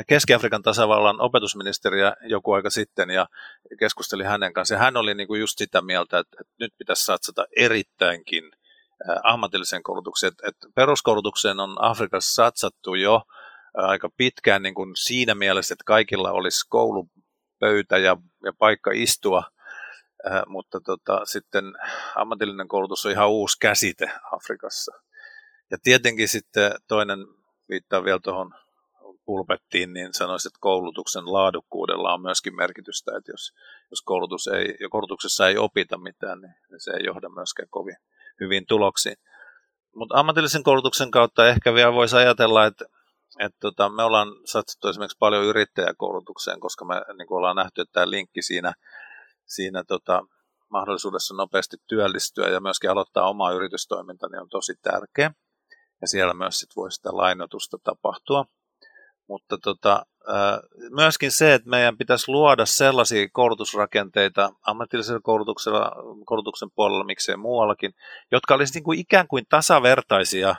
[0.07, 3.27] Keski-Afrikan tasavallan opetusministeriä joku aika sitten ja
[3.79, 4.81] keskustelin hänen kanssaan.
[4.81, 8.44] Hän oli niin kuin just sitä mieltä, että, nyt pitäisi satsata erittäinkin
[9.22, 10.33] ammatilliseen koulutukseen.
[10.48, 13.22] Että peruskoulutukseen on Afrikassa satsattu jo
[13.74, 16.66] aika pitkään niin kuin siinä mielessä, että kaikilla olisi
[17.61, 19.43] koulupöytä ja, ja paikka istua,
[20.47, 21.64] mutta tota, sitten
[22.17, 24.93] ammatillinen koulutus on ihan uusi käsite Afrikassa.
[25.71, 27.19] Ja tietenkin sitten toinen
[27.69, 28.55] viittaa vielä tuohon
[29.25, 33.53] pulpettiin, niin sanoisin, että koulutuksen laadukkuudella on myöskin merkitystä, että jos,
[33.90, 37.97] jos koulutus ei, koulutuksessa ei opita mitään, niin se ei johda myöskään kovin
[38.40, 39.17] hyvin tuloksiin.
[39.95, 42.85] Mutta ammatillisen koulutuksen kautta ehkä vielä voisi ajatella, että,
[43.40, 48.11] että tota, me ollaan satsattu esimerkiksi paljon yrittäjäkoulutukseen, koska me niin ollaan nähty, että tämä
[48.11, 48.73] linkki siinä,
[49.47, 50.23] siinä tota,
[50.70, 55.31] mahdollisuudessa nopeasti työllistyä ja myöskin aloittaa omaa yritystoiminta niin on tosi tärkeä.
[56.01, 58.44] Ja siellä myös sit voi sitä lainotusta tapahtua.
[59.29, 60.07] Mutta tota,
[60.90, 65.92] myöskin se, että meidän pitäisi luoda sellaisia koulutusrakenteita ammatillisella koulutuksella,
[66.27, 67.94] koulutuksen puolella, miksei muuallakin,
[68.33, 70.57] jotka olisivat niin kuin ikään kuin tasavertaisia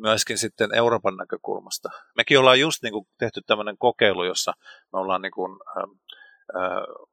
[0.00, 1.88] myöskin sitten Euroopan näkökulmasta.
[2.16, 4.52] Mekin ollaan just niin kuin tehty tämmöinen kokeilu, jossa
[4.92, 5.58] me ollaan niin kuin,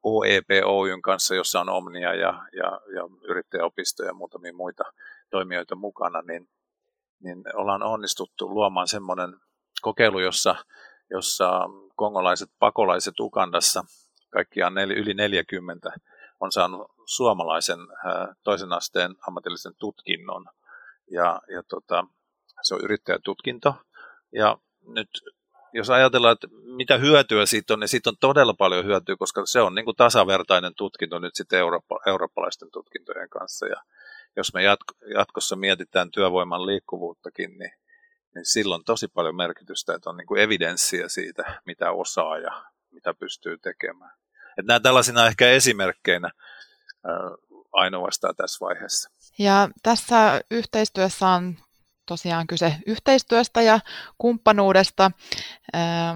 [0.04, 4.84] OEP Oyn kanssa, jossa on Omnia ja, ja, ja yrittäjäopisto ja muutamia muita
[5.30, 6.50] toimijoita mukana, niin,
[7.20, 9.36] niin ollaan onnistuttu luomaan semmoinen
[9.82, 10.56] kokeilu, jossa,
[11.10, 11.62] jossa
[11.96, 13.84] kongolaiset pakolaiset Ukandassa,
[14.30, 15.92] kaikkiaan nel, yli 40,
[16.40, 17.80] on saanut suomalaisen
[18.44, 20.46] toisen asteen ammatillisen tutkinnon.
[21.12, 22.06] Ja, ja tota,
[22.62, 23.76] se on yrittäjätutkinto.
[24.34, 25.10] Ja nyt
[25.74, 29.62] jos ajatellaan, että mitä hyötyä siitä on, niin siitä on todella paljon hyötyä, koska se
[29.62, 33.68] on niin kuin tasavertainen tutkinto nyt sitten eurooppa, eurooppalaisten tutkintojen kanssa.
[33.68, 33.84] Ja
[34.36, 37.72] jos me jatko, jatkossa mietitään työvoiman liikkuvuuttakin, niin
[38.38, 43.14] niin silloin tosi paljon merkitystä, että on niin kuin evidenssiä siitä, mitä osaa ja mitä
[43.14, 44.12] pystyy tekemään.
[44.50, 46.32] Että nämä tällaisina ehkä esimerkkeinä
[47.74, 49.10] ainoastaan tässä vaiheessa.
[49.40, 51.58] Ja tässä yhteistyössä on
[52.08, 53.80] tosiaan kyse yhteistyöstä ja
[54.18, 55.12] kumppanuudesta.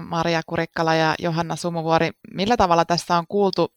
[0.08, 3.72] Maria Kurikkala ja Johanna Sumuvuori, millä tavalla tässä on kuultu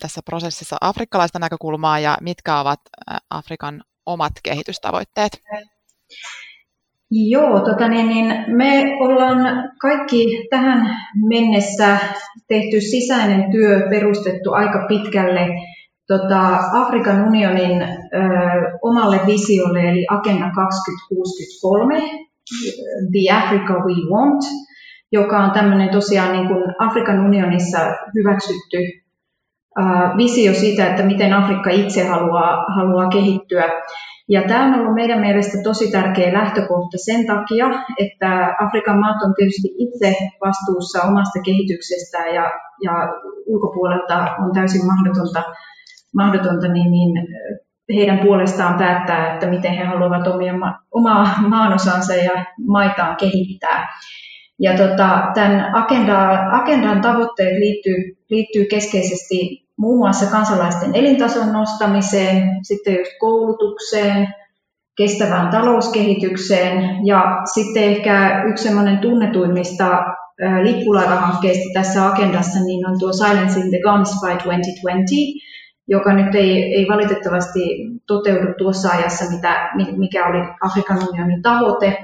[0.00, 2.80] tässä prosessissa afrikkalaista näkökulmaa ja mitkä ovat
[3.30, 5.42] Afrikan omat kehitystavoitteet?
[7.10, 10.96] Joo, tota niin, niin me ollaan kaikki tähän
[11.28, 11.98] mennessä
[12.48, 15.46] tehty sisäinen työ perustettu aika pitkälle
[16.10, 17.86] tota, Afrikan unionin ö,
[18.82, 22.00] omalle visiolle, eli Agenda 2063,
[23.12, 24.42] The Africa We Want,
[25.12, 27.78] joka on tämmöinen tosiaan niin kuin Afrikan unionissa
[28.14, 28.78] hyväksytty
[29.78, 29.82] ö,
[30.16, 33.68] visio siitä, että miten Afrikka itse haluaa, haluaa kehittyä.
[34.28, 37.66] Ja tämä on ollut meidän mielestä tosi tärkeä lähtökohta sen takia,
[37.98, 40.14] että Afrikan maat on tietysti itse
[40.46, 42.50] vastuussa omasta kehityksestään ja,
[42.82, 42.92] ja
[43.46, 45.42] ulkopuolelta on täysin mahdotonta,
[46.14, 47.12] mahdotonta niin, niin
[47.94, 50.54] heidän puolestaan päättää, että miten he haluavat omia,
[50.90, 53.88] omaa maanosansa ja maitaan kehittää.
[54.58, 62.94] Ja tota, tämän agenda, agendan tavoitteet liittyy, liittyy keskeisesti muun muassa kansalaisten elintason nostamiseen, sitten
[62.94, 64.28] just koulutukseen,
[64.96, 69.88] kestävään talouskehitykseen ja sitten ehkä yksi semmoinen tunnetuimmista
[70.62, 75.12] lippulaivahankkeista tässä agendassa niin on tuo Silencing the Guns by 2020,
[75.88, 77.60] joka nyt ei, ei valitettavasti
[78.06, 81.98] toteudu tuossa ajassa, mitä, mikä oli Afrikan unionin tavoite.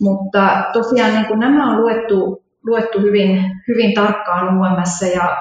[0.00, 5.36] Mutta tosiaan niin nämä on luettu, luettu hyvin, hyvin tarkkaan UMS ja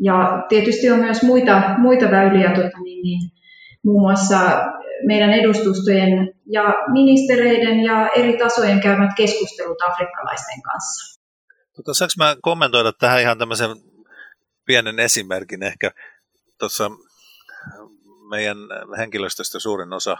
[0.00, 3.30] ja tietysti on myös muita, muita väyliä, tuota, niin, niin,
[3.84, 4.38] muun muassa
[5.06, 11.20] meidän edustustojen ja ministereiden ja eri tasojen käymät keskustelut afrikkalaisten kanssa.
[11.76, 13.70] Tota, saanko mä kommentoida tähän ihan tämmöisen
[14.66, 15.90] pienen esimerkin ehkä?
[16.64, 16.90] Tuossa
[18.28, 18.56] meidän
[18.98, 20.16] henkilöstöstä suurin osa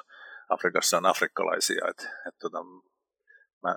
[0.48, 1.84] Afrikassa on afrikkalaisia.
[1.90, 2.58] Et, et tota,
[3.62, 3.76] mä,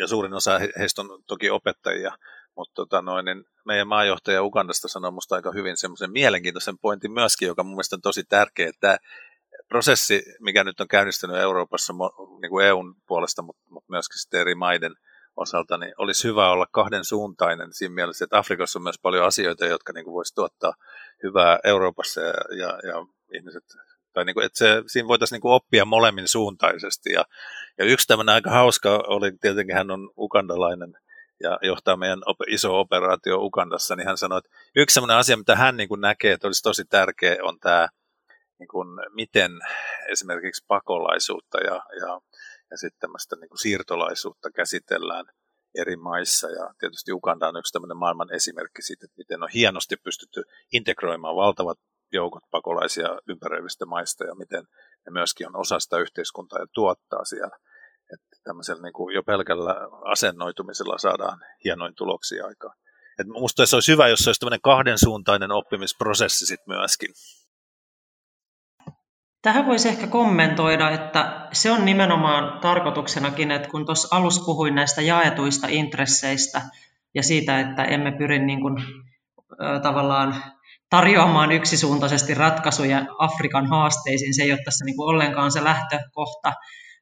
[0.00, 2.12] ja suurin osa heistä on toki opettajia.
[2.56, 7.48] Mutta tota noin, niin meidän maajohtaja Ugandasta sanoi minusta aika hyvin semmoisen mielenkiintoisen pointin myöskin,
[7.48, 8.98] joka mun mielestä on tosi tärkeä, että
[9.68, 11.92] prosessi, mikä nyt on käynnistynyt Euroopassa
[12.40, 14.94] niin kuin EUn puolesta, mutta, mutta myöskin sitten eri maiden
[15.42, 19.66] osalta, niin olisi hyvä olla kahden suuntainen siinä mielessä, että Afrikassa on myös paljon asioita,
[19.66, 20.72] jotka niin voisi tuottaa
[21.22, 23.64] hyvää Euroopassa ja, ja, ja ihmiset,
[24.12, 27.12] tai niin kuin, että se, siinä voitaisiin niin kuin oppia molemmin suuntaisesti.
[27.12, 27.24] Ja,
[27.78, 30.94] ja yksi tämmöinen aika hauska oli, tietenkin hän on ukandalainen
[31.42, 35.76] ja johtaa meidän iso operaatio Ukandassa, niin hän sanoi, että yksi sellainen asia, mitä hän
[35.76, 37.88] niin kuin näkee, että olisi tosi tärkeä, on tämä,
[38.58, 39.52] niin kuin, miten
[40.08, 42.20] esimerkiksi pakolaisuutta ja, ja,
[42.70, 45.26] ja sitten tämmöistä niin kuin siirtolaisuutta käsitellään
[45.74, 46.50] eri maissa.
[46.50, 51.36] Ja tietysti Uganda on yksi tämmöinen maailman esimerkki siitä, että miten on hienosti pystytty integroimaan
[51.36, 51.78] valtavat
[52.12, 54.64] joukot pakolaisia ympäröivistä maista ja miten
[55.06, 57.56] ne myöskin on osa sitä yhteiskuntaa ja tuottaa siellä.
[58.14, 62.76] Että tämmöisellä niin kuin jo pelkällä asennoitumisella saadaan hienoin tuloksia aikaan.
[63.18, 67.10] Et musta se olisi hyvä, jos se olisi tämmöinen kahdensuuntainen oppimisprosessi sitten myöskin.
[69.48, 75.02] Tähän voisi ehkä kommentoida, että se on nimenomaan tarkoituksenakin, että kun tuossa alussa puhuin näistä
[75.02, 76.62] jaetuista intresseistä
[77.14, 78.74] ja siitä, että emme pyri niin kuin,
[79.82, 80.34] tavallaan
[80.90, 86.52] tarjoamaan yksisuuntaisesti ratkaisuja Afrikan haasteisiin, se ei ole tässä niin kuin ollenkaan se lähtökohta,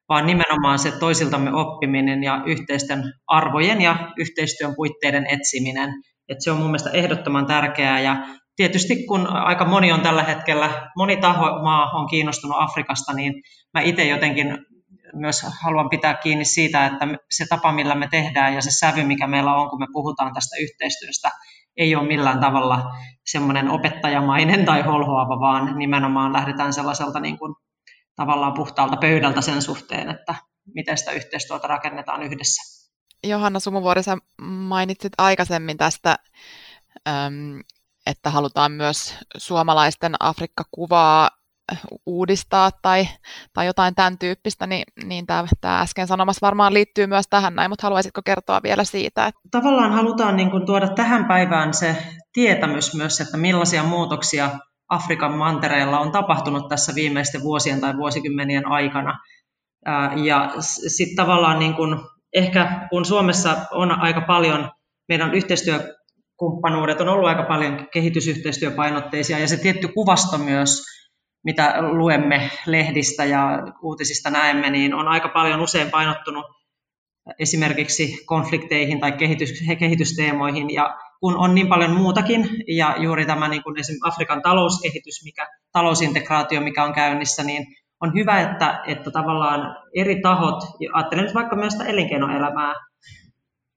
[0.09, 5.89] vaan nimenomaan se toisiltamme oppiminen ja yhteisten arvojen ja yhteistyön puitteiden etsiminen.
[6.29, 8.15] Et se on mun mielestä ehdottoman tärkeää ja
[8.57, 13.33] tietysti kun aika moni on tällä hetkellä, moni taho maa on kiinnostunut Afrikasta, niin
[13.73, 14.57] mä itse jotenkin
[15.13, 19.27] myös haluan pitää kiinni siitä, että se tapa, millä me tehdään ja se sävy, mikä
[19.27, 21.31] meillä on, kun me puhutaan tästä yhteistyöstä,
[21.77, 22.83] ei ole millään tavalla
[23.25, 27.55] semmoinen opettajamainen tai holhoava, vaan nimenomaan lähdetään sellaiselta niin kuin
[28.15, 30.35] tavallaan puhtaalta pöydältä sen suhteen, että
[30.75, 32.87] miten sitä yhteistyötä rakennetaan yhdessä.
[33.23, 36.19] Johanna Sumuvuori, sä mainitsit aikaisemmin tästä,
[38.07, 41.29] että halutaan myös suomalaisten Afrikka-kuvaa
[42.05, 43.07] uudistaa tai,
[43.53, 47.71] tai jotain tämän tyyppistä, niin, niin tämä, tämä äsken sanomassa varmaan liittyy myös tähän näin,
[47.71, 49.25] mutta haluaisitko kertoa vielä siitä?
[49.25, 49.41] Että...
[49.51, 51.97] Tavallaan halutaan niin kuin tuoda tähän päivään se
[52.33, 54.49] tietämys myös, että millaisia muutoksia
[54.89, 59.19] Afrikan mantereella on tapahtunut tässä viimeisten vuosien tai vuosikymmenien aikana.
[60.23, 60.53] Ja
[60.87, 61.99] sitten tavallaan niin kuin,
[62.33, 64.71] ehkä kun Suomessa on aika paljon,
[65.09, 65.33] meidän
[66.37, 70.85] yhteistyökumppanuudet on ollut aika paljon kehitysyhteistyöpainotteisia ja se tietty kuvasto myös,
[71.43, 76.45] mitä luemme lehdistä ja uutisista näemme, niin on aika paljon usein painottunut
[77.39, 80.73] esimerkiksi konflikteihin tai kehitys, kehitysteemoihin.
[80.73, 85.47] Ja kun on niin paljon muutakin, ja juuri tämä niin kuin esimerkiksi Afrikan talouskehitys, mikä,
[85.71, 87.65] talousintegraatio, mikä on käynnissä, niin
[88.01, 92.73] on hyvä, että, että tavallaan eri tahot, ajattelen nyt vaikka myös sitä elinkeinoelämää,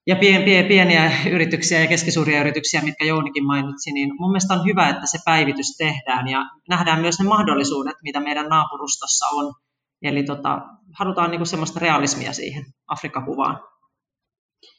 [0.06, 4.88] ja pieniä, pieniä yrityksiä ja keskisuuria yrityksiä, mitkä Jounikin mainitsi, niin mun mielestä on hyvä,
[4.88, 9.52] että se päivitys tehdään ja nähdään myös ne mahdollisuudet, mitä meidän naapurustossa on.
[10.02, 10.60] Eli tota,
[10.98, 13.60] halutaan niin semmoista realismia siihen Afrikka-kuvaan.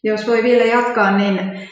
[0.04, 1.70] Jos voi vielä jatkaa, niin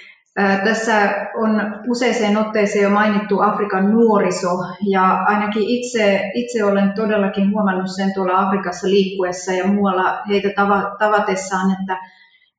[0.64, 0.96] tässä
[1.38, 1.50] on
[1.90, 4.50] useiseen otteeseen jo mainittu Afrikan nuoriso
[4.90, 10.50] ja ainakin itse, itse olen todellakin huomannut sen tuolla Afrikassa liikkuessa ja muualla heitä
[11.00, 11.98] tavatessaan, että,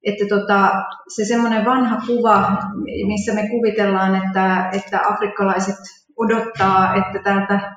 [0.05, 0.71] että tota,
[1.09, 2.57] se semmoinen vanha kuva,
[3.07, 5.77] missä me kuvitellaan, että, että afrikkalaiset
[6.17, 7.77] odottaa, että täältä,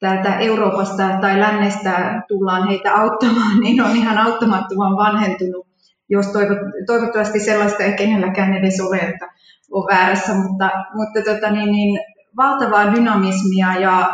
[0.00, 5.66] täältä Euroopasta tai lännestä tullaan heitä auttamaan, niin on ihan auttamattoman vanhentunut.
[6.08, 9.28] Jos toivot, toivottavasti sellaista ei kenelläkään edes ole, että
[9.72, 12.00] on väärässä, mutta, mutta tota, niin, niin,
[12.36, 14.12] valtavaa dynamismia ja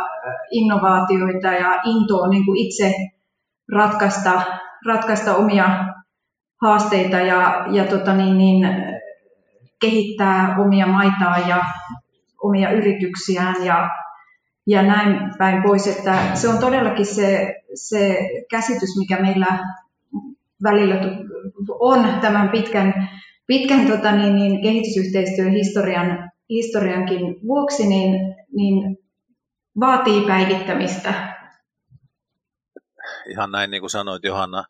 [0.51, 2.93] innovaatioita ja intoa niin kuin itse
[3.75, 4.41] ratkaista,
[4.87, 5.85] ratkaista omia
[6.61, 8.67] haasteita ja, ja tota, niin, niin,
[9.81, 11.63] kehittää omia maitaan ja
[12.43, 13.89] omia yrityksiään ja,
[14.67, 15.87] ja näin päin pois.
[15.87, 18.17] Että se on todellakin se, se
[18.49, 19.59] käsitys, mikä meillä
[20.63, 20.95] välillä
[21.79, 23.09] on tämän pitkän,
[23.47, 28.97] pitkän tota, niin, niin, kehitysyhteistyön historian, historiankin vuoksi, niin, niin
[29.79, 31.37] vaatii päivittämistä.
[33.29, 34.63] Ihan näin niin kuin sanoit Johanna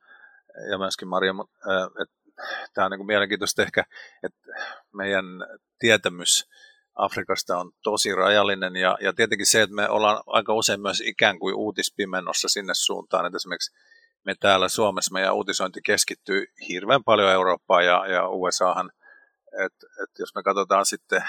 [0.71, 1.33] ja myöskin Maria,
[2.01, 2.15] että
[2.73, 3.83] tämä on niin kuin mielenkiintoista ehkä,
[4.23, 4.51] että
[4.93, 5.25] meidän
[5.79, 6.47] tietämys
[6.95, 11.39] Afrikasta on tosi rajallinen ja, ja tietenkin se, että me ollaan aika usein myös ikään
[11.39, 13.75] kuin uutispimennossa sinne suuntaan, että esimerkiksi
[14.25, 18.91] me täällä Suomessa, meidän uutisointi keskittyy hirveän paljon Eurooppaan ja, ja USAhan,
[19.65, 21.23] että et jos me katsotaan sitten,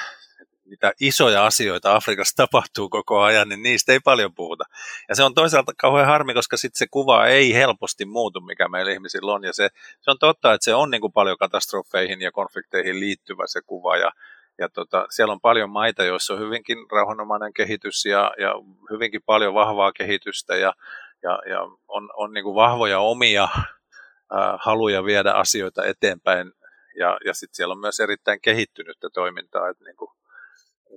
[0.72, 4.64] mitä isoja asioita Afrikassa tapahtuu koko ajan, niin niistä ei paljon puhuta.
[5.08, 8.92] Ja se on toisaalta kauhean harmi, koska sitten se kuva ei helposti muutu, mikä meillä
[8.92, 9.44] ihmisillä on.
[9.44, 9.68] Ja se,
[10.00, 13.96] se on totta, että se on niin kuin paljon katastrofeihin ja konflikteihin liittyvä se kuva.
[13.96, 14.12] Ja,
[14.58, 18.54] ja tota, siellä on paljon maita, joissa on hyvinkin rauhanomainen kehitys ja, ja
[18.90, 20.56] hyvinkin paljon vahvaa kehitystä.
[20.56, 20.72] Ja,
[21.22, 23.48] ja, ja on, on niin kuin vahvoja omia
[24.58, 26.52] haluja viedä asioita eteenpäin
[26.98, 30.10] ja, ja sitten siellä on myös erittäin kehittynyttä toimintaa, että niin kuin,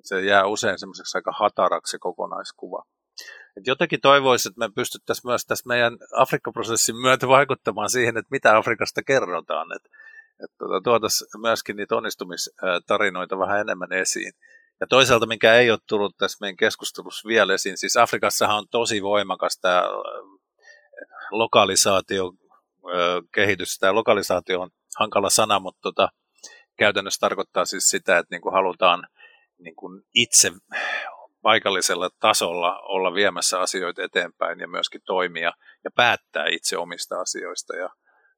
[0.04, 2.84] se jää usein semmoiseksi aika hataraksi kokonaiskuva.
[3.58, 8.58] Et jotenkin toivoisin, että me pystyttäisiin myös tässä meidän Afrikka-prosessin myötä vaikuttamaan siihen, että mitä
[8.58, 9.76] Afrikasta kerrotaan.
[9.76, 9.84] Et,
[10.44, 14.34] että tuota, tuotaisiin myöskin niitä onnistumistarinoita vähän enemmän esiin.
[14.80, 19.04] Ja toisaalta, mikä ei ole tullut tässä meidän keskustelussa vielä esiin, siis Afrikassahan on tosi
[19.04, 19.84] voimakas tämä
[21.32, 22.32] lokalisaatio
[23.34, 23.78] kehitys.
[23.78, 26.10] Tämä lokalisaatio on hankala sana, mutta tota,
[26.78, 29.08] käytännössä tarkoittaa siis sitä, että niin kuin halutaan
[29.58, 30.52] niin kuin itse
[31.42, 35.52] paikallisella tasolla olla viemässä asioita eteenpäin ja myöskin toimia
[35.84, 37.76] ja päättää itse omista asioista.
[37.76, 37.90] Ja,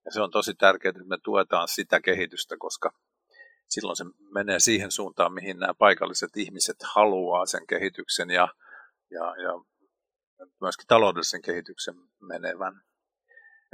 [0.05, 2.91] ja se on tosi tärkeää, että me tuetaan sitä kehitystä, koska
[3.69, 8.47] silloin se menee siihen suuntaan, mihin nämä paikalliset ihmiset haluaa sen kehityksen ja,
[9.11, 9.51] ja, ja
[10.61, 12.81] myöskin taloudellisen kehityksen menevän.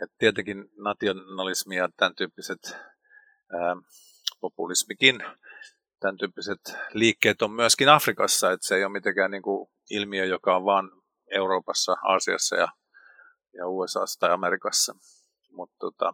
[0.03, 2.59] Et tietenkin nationalismi ja tämän tyyppiset
[3.53, 3.75] ää,
[4.41, 5.23] populismikin,
[6.03, 6.59] tämän tyyppiset
[6.93, 10.89] liikkeet on myöskin Afrikassa, että se ei ole mitenkään niin kuin ilmiö, joka on vain
[11.35, 12.67] Euroopassa, Aasiassa ja,
[13.57, 14.95] ja USAssa tai Amerikassa.
[15.51, 16.13] Mutta tota,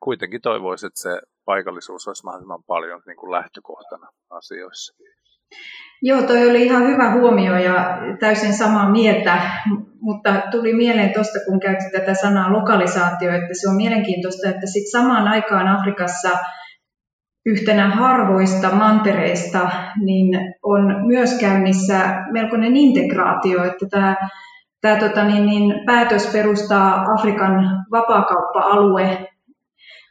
[0.00, 4.94] kuitenkin toivoisin, että se paikallisuus olisi mahdollisimman paljon niin kuin lähtökohtana asioissa.
[6.02, 9.60] Joo, toi oli ihan hyvä huomio ja täysin samaa mieltä,
[10.00, 15.00] mutta tuli mieleen tuosta, kun käytit tätä sanaa lokalisaatio, että se on mielenkiintoista, että sitten
[15.00, 16.30] samaan aikaan Afrikassa
[17.46, 19.70] yhtenä harvoista mantereista
[20.04, 24.16] niin on myös käynnissä melkoinen integraatio, että tämä
[24.84, 29.28] Tämä tota, niin, niin, päätös perustaa Afrikan vapaakauppa-alue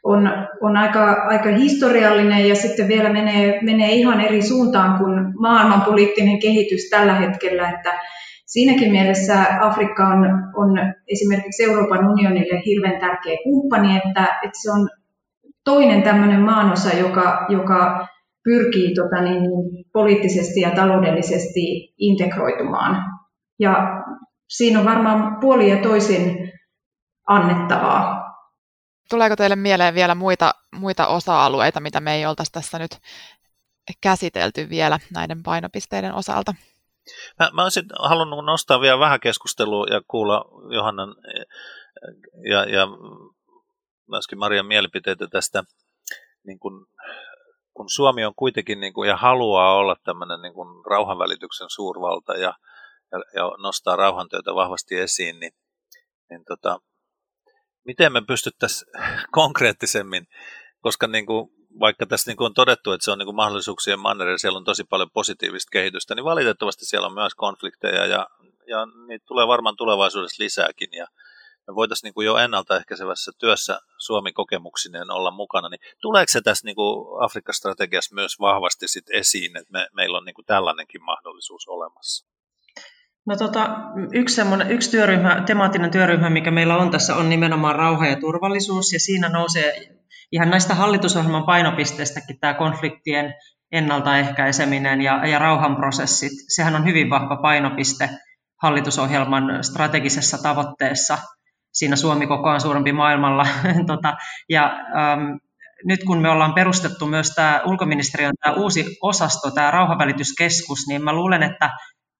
[0.04, 6.38] on, on aika, aika historiallinen ja sitten vielä menee, menee ihan eri suuntaan kuin maailmanpoliittinen
[6.38, 8.00] kehitys tällä hetkellä, että
[8.46, 10.24] siinäkin mielessä Afrikka on,
[10.56, 14.88] on esimerkiksi Euroopan unionille hirveän tärkeä kumppani, että, että se on
[15.64, 18.06] toinen tämmöinen maanosa, joka, joka
[18.44, 19.42] pyrkii tota niin,
[19.92, 22.96] poliittisesti ja taloudellisesti integroitumaan.
[23.58, 24.02] Ja
[24.48, 26.52] siinä on varmaan puoli ja toisin
[27.28, 28.24] annettavaa.
[29.10, 32.98] Tuleeko teille mieleen vielä muita, muita osa-alueita, mitä me ei oltaisi tässä nyt
[34.00, 36.54] käsitelty vielä näiden painopisteiden osalta?
[37.40, 41.14] Mä, mä olisin halunnut nostaa vielä vähän keskustelua ja kuulla Johannan
[42.50, 42.86] ja, ja
[44.08, 45.64] myöskin Marian mielipiteitä tästä,
[46.46, 46.86] niin kun,
[47.74, 52.54] kun Suomi on kuitenkin niin kun, ja haluaa olla tämmöinen niin kun, rauhanvälityksen suurvalta ja,
[53.12, 55.52] ja, ja nostaa rauhantyötä vahvasti esiin, niin,
[56.30, 56.78] niin tota,
[57.84, 58.90] miten me pystyttäisiin
[59.40, 60.26] konkreettisemmin,
[60.80, 61.48] koska niin kuin,
[61.80, 64.56] vaikka tässä niin kuin on todettu, että se on niin kuin mahdollisuuksien manner ja siellä
[64.56, 68.26] on tosi paljon positiivista kehitystä, niin valitettavasti siellä on myös konflikteja ja,
[68.66, 71.06] ja niitä tulee varmaan tulevaisuudessa lisääkin ja
[71.68, 76.76] me voitaisiin niin kuin jo ennaltaehkäisevässä työssä Suomi-kokemuksineen olla mukana, niin tuleeko se tässä niin
[76.76, 82.26] kuin Afrikka-strategiassa myös vahvasti sit esiin, että me, meillä on niin kuin tällainenkin mahdollisuus olemassa?
[83.26, 83.76] No tota,
[84.12, 89.00] yksi, yksi työryhmä, temaattinen työryhmä, mikä meillä on tässä, on nimenomaan rauha ja turvallisuus, ja
[89.00, 89.98] siinä nousee
[90.32, 93.34] ihan näistä hallitusohjelman painopisteistäkin tämä konfliktien
[93.72, 96.32] ennaltaehkäiseminen ja, ja rauhanprosessit.
[96.48, 98.10] Sehän on hyvin vahva painopiste
[98.62, 101.18] hallitusohjelman strategisessa tavoitteessa.
[101.74, 103.46] Siinä Suomi kokoaan suurempi maailmalla.
[103.86, 104.16] tota,
[104.48, 104.64] ja,
[104.96, 105.36] ähm,
[105.84, 111.12] nyt kun me ollaan perustettu myös tämä ulkoministeriön tämä uusi osasto, tämä rauhanvälityskeskus, niin mä
[111.12, 111.70] luulen, että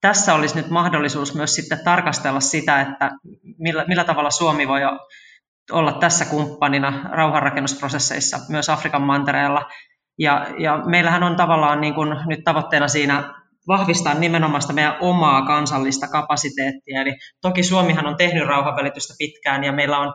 [0.01, 3.11] tässä olisi nyt mahdollisuus myös sitten tarkastella sitä, että
[3.57, 4.81] millä, millä tavalla Suomi voi
[5.71, 9.61] olla tässä kumppanina rauhanrakennusprosesseissa myös Afrikan mantereella.
[10.19, 13.33] Ja, ja meillähän on tavallaan niin kuin nyt tavoitteena siinä
[13.67, 17.01] vahvistaa nimenomaan sitä meidän omaa kansallista kapasiteettia.
[17.01, 20.13] Eli toki Suomihan on tehnyt rauhanvälitystä pitkään ja meillä on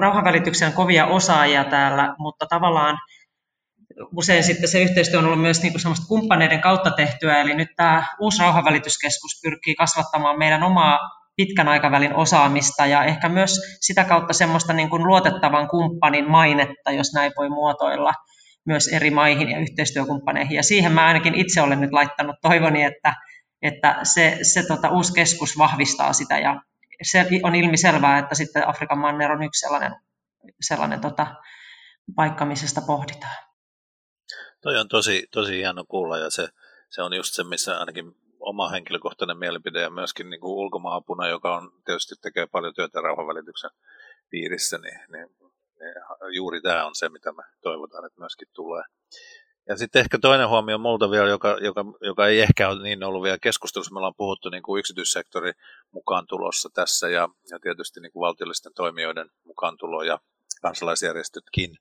[0.00, 2.98] rauhanvälityksen kovia osaajia täällä, mutta tavallaan
[4.16, 7.68] usein sitten se yhteistyö on ollut myös niin kuin semmoista kumppaneiden kautta tehtyä, eli nyt
[7.76, 10.98] tämä uusi rauhanvälityskeskus pyrkii kasvattamaan meidän omaa
[11.36, 17.12] pitkän aikavälin osaamista ja ehkä myös sitä kautta semmoista niin kuin luotettavan kumppanin mainetta, jos
[17.14, 18.12] näin voi muotoilla
[18.66, 20.56] myös eri maihin ja yhteistyökumppaneihin.
[20.56, 23.14] Ja siihen mä ainakin itse olen nyt laittanut toivoni, että,
[23.62, 26.60] että se, se tota, uusi keskus vahvistaa sitä ja
[27.02, 29.92] se on ilmiselvää, että sitten Afrikan manner on yksi sellainen,
[30.60, 31.26] sellainen tota,
[32.14, 33.36] paikka, missä sitä pohditaan.
[34.60, 36.48] Toi on tosi, tosi hieno kuulla ja se,
[36.90, 41.56] se on just se, missä ainakin oma henkilökohtainen mielipide ja myöskin niin kuin ulkomaapuna, joka
[41.56, 43.70] on tietysti tekee paljon työtä rauhanvälityksen
[44.30, 45.28] piirissä, niin, niin,
[46.34, 48.82] juuri tämä on se, mitä me toivotaan, että myöskin tulee.
[49.68, 53.22] Ja sitten ehkä toinen huomio multa vielä, joka, joka, joka ei ehkä ole niin ollut
[53.22, 53.92] vielä keskustelussa.
[53.92, 55.54] Me ollaan puhuttu niin kuin yksityissektorin
[55.92, 60.18] mukaan tulossa tässä ja, ja tietysti niin kuin valtiollisten toimijoiden mukaan tulo ja
[60.62, 61.76] kansalaisjärjestötkin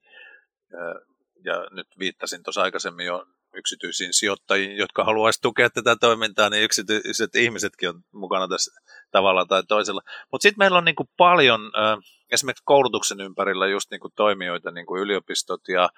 [1.46, 7.36] ja nyt viittasin tuossa aikaisemmin jo yksityisiin sijoittajiin, jotka haluaisivat tukea tätä toimintaa, niin yksityiset
[7.36, 10.02] ihmisetkin on mukana tässä tavalla tai toisella.
[10.32, 11.98] Mutta sitten meillä on niin kuin paljon äh,
[12.32, 15.90] esimerkiksi koulutuksen ympärillä just niin kuin toimijoita, niin kuin yliopistot ja,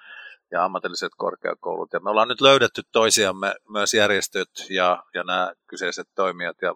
[0.50, 1.92] ja ammatilliset korkeakoulut.
[1.92, 6.74] Ja me ollaan nyt löydetty toisiamme myös järjestöt ja, ja nämä kyseiset toimijat ja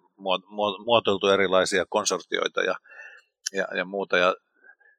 [0.85, 2.75] muotoiltu erilaisia konsortioita ja,
[3.53, 4.19] ja, ja muuta.
[4.19, 4.35] Ja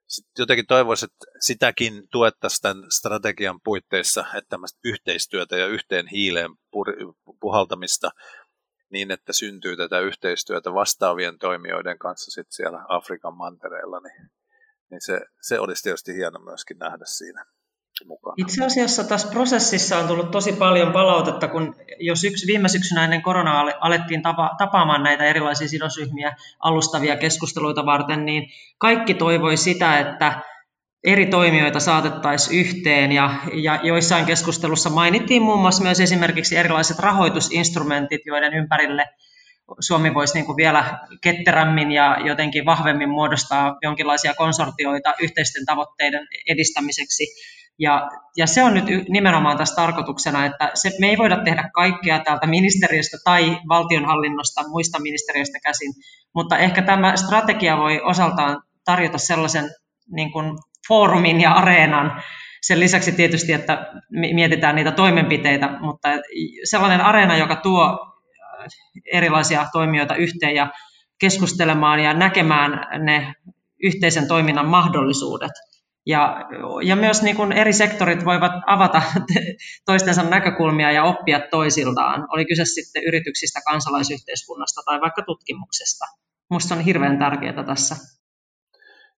[0.08, 6.51] sitten jotenkin toivoisin, että sitäkin tuettaisiin tämän strategian puitteissa, että tämmöistä yhteistyötä ja yhteen hiileen
[7.39, 8.12] puhaltamista
[8.89, 14.30] niin, että syntyy tätä yhteistyötä vastaavien toimijoiden kanssa sitten siellä Afrikan mantereella, niin,
[14.94, 17.46] niin se, se olisi tietysti hieno myöskin nähdä siinä
[18.06, 18.34] mukana.
[18.38, 23.22] Itse asiassa tässä prosessissa on tullut tosi paljon palautetta, kun jo syksy, viime syksynä ennen
[23.22, 30.41] koronaa alettiin tapa, tapaamaan näitä erilaisia sidosryhmiä alustavia keskusteluita varten, niin kaikki toivoi sitä, että
[31.04, 38.22] eri toimijoita saatettaisiin yhteen ja, ja joissain keskustelussa mainittiin muun muassa myös esimerkiksi erilaiset rahoitusinstrumentit,
[38.26, 39.06] joiden ympärille
[39.80, 47.24] Suomi voisi niin kuin vielä ketterämmin ja jotenkin vahvemmin muodostaa jonkinlaisia konsortioita yhteisten tavoitteiden edistämiseksi.
[47.80, 52.20] Ja, ja se on nyt nimenomaan tässä tarkoituksena, että se, me ei voida tehdä kaikkea
[52.20, 55.93] täältä ministeriöstä tai valtionhallinnosta muista ministeriöistä käsin,
[56.36, 59.66] mutta ehkä tämä strategia voi osaltaan tarjota sellaisen
[60.11, 60.57] niin kuin
[60.88, 62.24] foorumin ja areenan,
[62.61, 63.91] sen lisäksi tietysti, että
[64.34, 66.09] mietitään niitä toimenpiteitä, mutta
[66.64, 68.12] sellainen areena, joka tuo
[69.14, 70.72] erilaisia toimijoita yhteen ja
[71.20, 73.34] keskustelemaan ja näkemään ne
[73.84, 75.51] yhteisen toiminnan mahdollisuudet.
[76.05, 76.38] Ja,
[76.84, 79.01] ja myös niin kuin eri sektorit voivat avata
[79.86, 82.28] toistensa näkökulmia ja oppia toisiltaan.
[82.34, 86.05] Oli kyse sitten yrityksistä, kansalaisyhteiskunnasta tai vaikka tutkimuksesta.
[86.49, 87.95] Minusta on hirveän tärkeää tässä.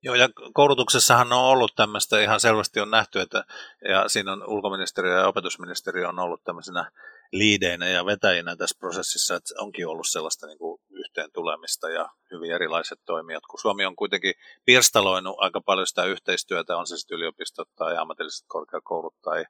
[0.03, 3.43] Joo, ja koulutuksessahan on ollut tämmöistä, ihan selvästi on nähty, että
[3.89, 6.91] ja siinä on ulkoministeriö ja opetusministeriö on ollut tämmöisenä
[7.31, 12.51] liideinä ja vetäjinä tässä prosessissa, että onkin ollut sellaista niin kuin yhteen tulemista ja hyvin
[12.51, 14.33] erilaiset toimijat, kun Suomi on kuitenkin
[14.65, 19.45] pirstaloinut aika paljon sitä yhteistyötä, on se sitten yliopistot tai ammatilliset korkeakoulut tai,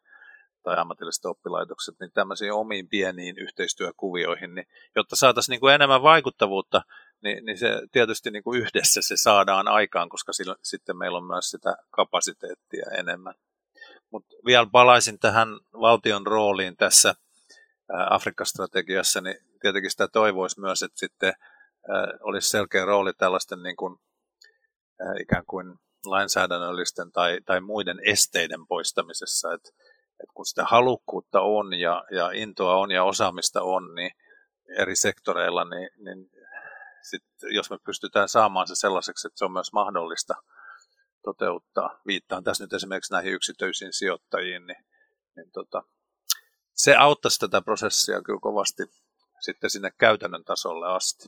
[0.64, 6.82] tai ammatilliset oppilaitokset, niin tämmöisiin omiin pieniin yhteistyökuvioihin, niin jotta saataisiin niin kuin enemmän vaikuttavuutta,
[7.24, 11.28] niin, niin se tietysti niin kuin yhdessä se saadaan aikaan, koska sillä, sitten meillä on
[11.28, 13.34] myös sitä kapasiteettia enemmän.
[14.12, 15.48] Mutta vielä palaisin tähän
[15.82, 17.16] valtion rooliin tässä
[18.10, 21.34] Afrikka-strategiassa, niin tietenkin sitä toivoisi myös, että sitten
[22.24, 23.98] olisi selkeä rooli tällaisten niin kuin,
[25.20, 25.76] ikään kuin
[26.06, 29.70] lainsäädännöllisten tai, tai muiden esteiden poistamisessa, että,
[30.24, 34.12] että kun sitä halukkuutta on ja, ja intoa on ja osaamista on, niin
[34.78, 36.30] eri sektoreilla, niin, niin
[37.10, 37.24] sit,
[37.54, 40.36] jos me pystytään saamaan se sellaiseksi, että se on myös mahdollista
[41.24, 44.86] toteuttaa, viittaan tässä nyt esimerkiksi näihin yksityisiin sijoittajiin, niin,
[45.36, 45.84] niin tota,
[46.76, 48.84] se auttaisi tätä prosessia kyllä kovasti
[49.40, 51.26] sitten sinne käytännön tasolle asti.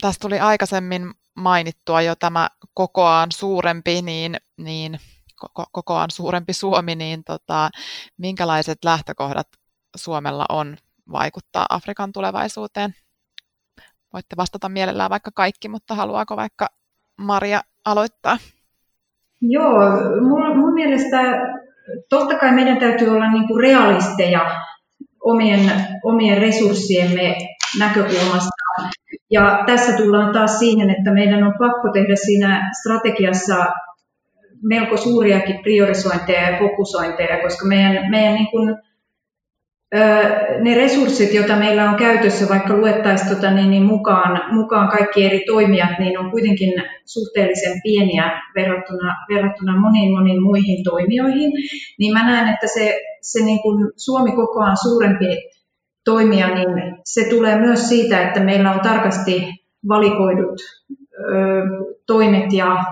[0.00, 5.00] Tässä tuli aikaisemmin mainittua jo tämä kokoaan suurempi, niin, niin
[5.40, 7.70] koko, kokoaan suurempi Suomi, niin tota,
[8.16, 9.48] minkälaiset lähtökohdat
[9.96, 10.76] Suomella on
[11.12, 12.94] vaikuttaa Afrikan tulevaisuuteen?
[14.12, 16.68] Voitte vastata mielellään vaikka kaikki, mutta haluaako vaikka
[17.18, 18.36] Maria aloittaa?
[19.40, 19.78] Joo,
[20.20, 21.18] mun, mun mielestä
[22.08, 24.60] totta kai meidän täytyy olla niin kuin realisteja
[25.24, 25.72] omien,
[26.04, 27.36] omien resurssiemme
[27.78, 28.50] näkökulmasta.
[29.30, 33.66] Ja tässä tullaan taas siihen, että meidän on pakko tehdä siinä strategiassa
[34.62, 38.76] melko suuriakin priorisointeja ja fokusointeja, koska meidän, meidän niin kuin
[40.60, 45.44] ne resurssit, joita meillä on käytössä, vaikka luettaisiin tota, niin, niin mukaan, mukaan kaikki eri
[45.46, 51.52] toimijat, niin on kuitenkin suhteellisen pieniä verrattuna, verrattuna moniin moniin muihin toimijoihin.
[51.98, 55.50] Niin mä näen, että se, se niin kuin Suomi kokoaan suurempi
[56.04, 59.48] toimija, niin se tulee myös siitä, että meillä on tarkasti
[59.88, 60.60] valikoidut
[61.14, 61.34] ö,
[62.06, 62.84] toimet ja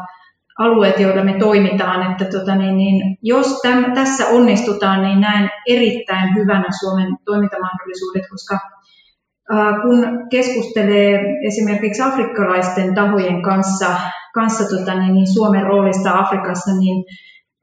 [0.58, 2.12] alueet, joilla me toimitaan.
[2.12, 8.58] Että tota, niin, niin, jos täm, tässä onnistutaan, niin näen erittäin hyvänä Suomen toimintamahdollisuudet, koska
[9.52, 13.86] ää, kun keskustelee esimerkiksi afrikkalaisten tahojen kanssa,
[14.34, 17.04] kanssa tota, niin, niin Suomen roolista Afrikassa, niin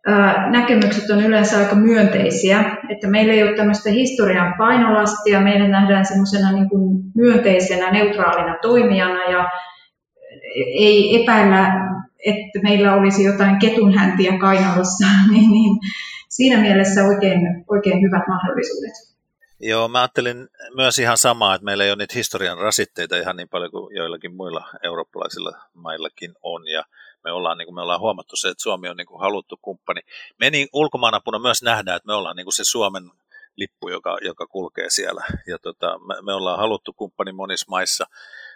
[0.08, 6.06] ää, näkemykset on yleensä aika myönteisiä, että meillä ei ole tämmöistä historian painolastia, meidän nähdään
[6.06, 9.46] semmoisena niin kuin myönteisenä, neutraalina toimijana ja
[10.56, 11.74] ei epäillä
[12.26, 15.80] että meillä olisi jotain ketunhäntiä kainalossa, niin, niin
[16.30, 19.16] siinä mielessä oikein, oikein hyvät mahdollisuudet.
[19.60, 23.50] Joo, mä ajattelin myös ihan samaa, että meillä ei ole niitä historian rasitteita ihan niin
[23.50, 26.84] paljon kuin joillakin muilla eurooppalaisilla maillakin on, ja
[27.24, 30.02] me ollaan, niin kuin me ollaan huomattu se, että Suomi on niin kuin haluttu kumppani.
[30.40, 33.04] Me niin ulkomaanapuna myös nähdään, että me ollaan niin kuin se Suomen
[33.58, 38.06] lippu, joka, joka kulkee siellä, ja tota, me, me ollaan haluttu kumppani monissa maissa,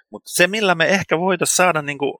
[0.10, 2.14] mutta se, millä me ehkä voitaisiin saada niin kuin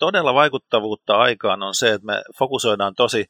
[0.00, 3.24] todella vaikuttavuutta aikaan on se, että me fokusoidaan tosi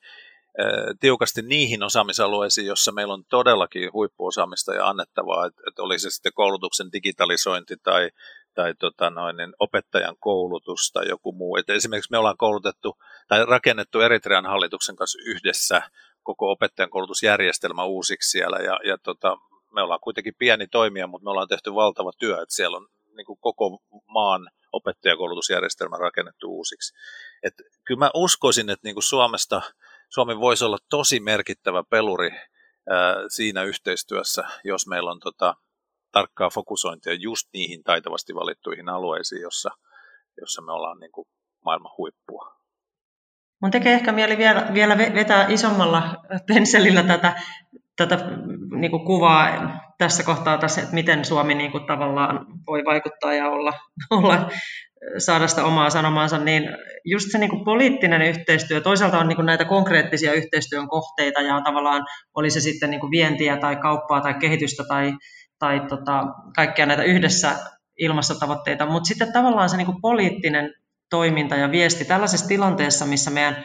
[1.00, 6.92] tiukasti niihin osaamisalueisiin, jossa meillä on todellakin huippuosaamista ja annettavaa, että, oli se sitten koulutuksen
[6.92, 8.10] digitalisointi tai,
[8.54, 11.56] tai tota noin, niin opettajan koulutus tai joku muu.
[11.56, 12.98] Et esimerkiksi me ollaan koulutettu
[13.28, 15.82] tai rakennettu Eritrean hallituksen kanssa yhdessä
[16.22, 19.36] koko opettajan koulutusjärjestelmä uusiksi siellä ja, ja tota,
[19.74, 23.38] me ollaan kuitenkin pieni toimija, mutta me ollaan tehty valtava työ, että siellä on niin
[23.40, 26.94] koko maan opettajakoulutusjärjestelmä rakennettu uusiksi.
[27.42, 27.54] Et
[27.86, 29.62] kyllä mä uskoisin, että niin Suomesta,
[30.08, 35.54] Suomi voisi olla tosi merkittävä peluri ää, siinä yhteistyössä, jos meillä on tota,
[36.12, 39.70] tarkkaa fokusointia just niihin taitavasti valittuihin alueisiin, jossa,
[40.40, 41.10] jossa me ollaan niin
[41.64, 42.60] maailman huippua.
[43.62, 46.02] Mun tekee ehkä mieli vielä, vielä vetää isommalla
[46.46, 47.42] pensselillä tätä,
[47.97, 48.18] tätä
[48.70, 49.49] niin kuin kuvaa
[49.99, 53.72] tässä kohtaa, tässä, että miten Suomi niin kuin tavallaan voi vaikuttaa ja olla,
[54.11, 54.51] olla
[55.18, 56.68] saada sitä omaa sanomaansa, niin
[57.05, 61.61] just se niin kuin poliittinen yhteistyö, toisaalta on niin kuin näitä konkreettisia yhteistyön kohteita ja
[61.64, 62.03] tavallaan
[62.34, 65.12] oli se sitten niin kuin vientiä tai kauppaa tai kehitystä tai,
[65.59, 66.24] tai tota,
[66.57, 67.57] kaikkia näitä yhdessä
[67.99, 70.74] ilmastotavoitteita, mutta sitten tavallaan se niin kuin poliittinen
[71.11, 73.64] toiminta ja viesti tällaisessa tilanteessa, missä meidän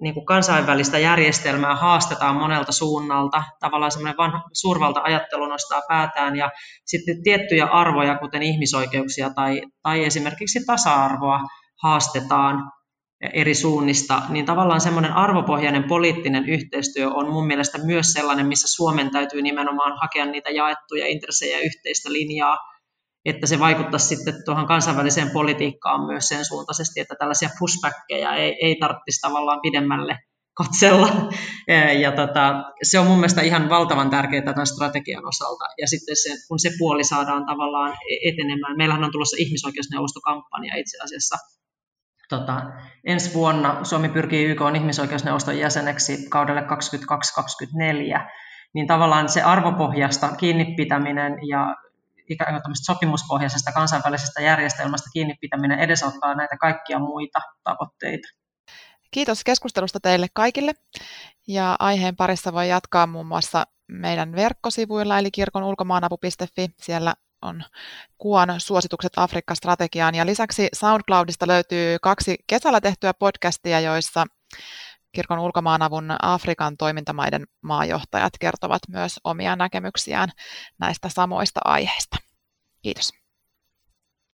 [0.00, 3.42] niin kuin kansainvälistä järjestelmää haastetaan monelta suunnalta.
[3.60, 6.50] Tavallaan semmoinen vanha suurvalta-ajattelu nostaa päätään ja
[6.84, 11.40] sitten tiettyjä arvoja, kuten ihmisoikeuksia tai, tai esimerkiksi tasa-arvoa,
[11.82, 12.70] haastetaan
[13.34, 19.10] eri suunnista, niin tavallaan semmoinen arvopohjainen poliittinen yhteistyö on mun mielestä myös sellainen, missä Suomen
[19.10, 22.69] täytyy nimenomaan hakea niitä jaettuja intressejä ja yhteistä linjaa
[23.24, 28.76] että se vaikuttaisi sitten tuohon kansainväliseen politiikkaan myös sen suuntaisesti, että tällaisia pushbackkejä ei, ei
[28.76, 30.18] tarvitsisi tavallaan pidemmälle
[30.56, 31.08] katsella.
[32.00, 35.64] Ja tota, se on mun mielestä ihan valtavan tärkeää tämän strategian osalta.
[35.80, 38.76] Ja sitten se, kun se puoli saadaan tavallaan e-, etenemään.
[38.76, 41.36] Meillähän on tulossa ihmisoikeusneuvostokampanja itse asiassa
[42.30, 42.62] Tota,
[43.04, 46.64] ensi vuonna Suomi pyrkii YK on ihmisoikeusneuvoston jäseneksi kaudelle 2022-2024,
[48.74, 51.76] niin tavallaan se arvopohjasta kiinni pitäminen ja
[52.30, 58.28] ikään kuin sopimuspohjaisesta kansainvälisestä järjestelmästä kiinni pitäminen edesauttaa näitä kaikkia muita tavoitteita.
[59.10, 60.72] Kiitos keskustelusta teille kaikille.
[61.48, 66.68] Ja aiheen parissa voi jatkaa muun muassa meidän verkkosivuilla eli kirkon ulkomaanapu.fi.
[66.78, 67.64] Siellä on
[68.18, 70.14] kuvan suositukset Afrikka-strategiaan.
[70.14, 74.26] Ja lisäksi SoundCloudista löytyy kaksi kesällä tehtyä podcastia, joissa
[75.12, 80.28] kirkon ulkomaanavun Afrikan toimintamaiden maajohtajat kertovat myös omia näkemyksiään
[80.78, 82.16] näistä samoista aiheista.
[82.82, 83.19] Kiitos.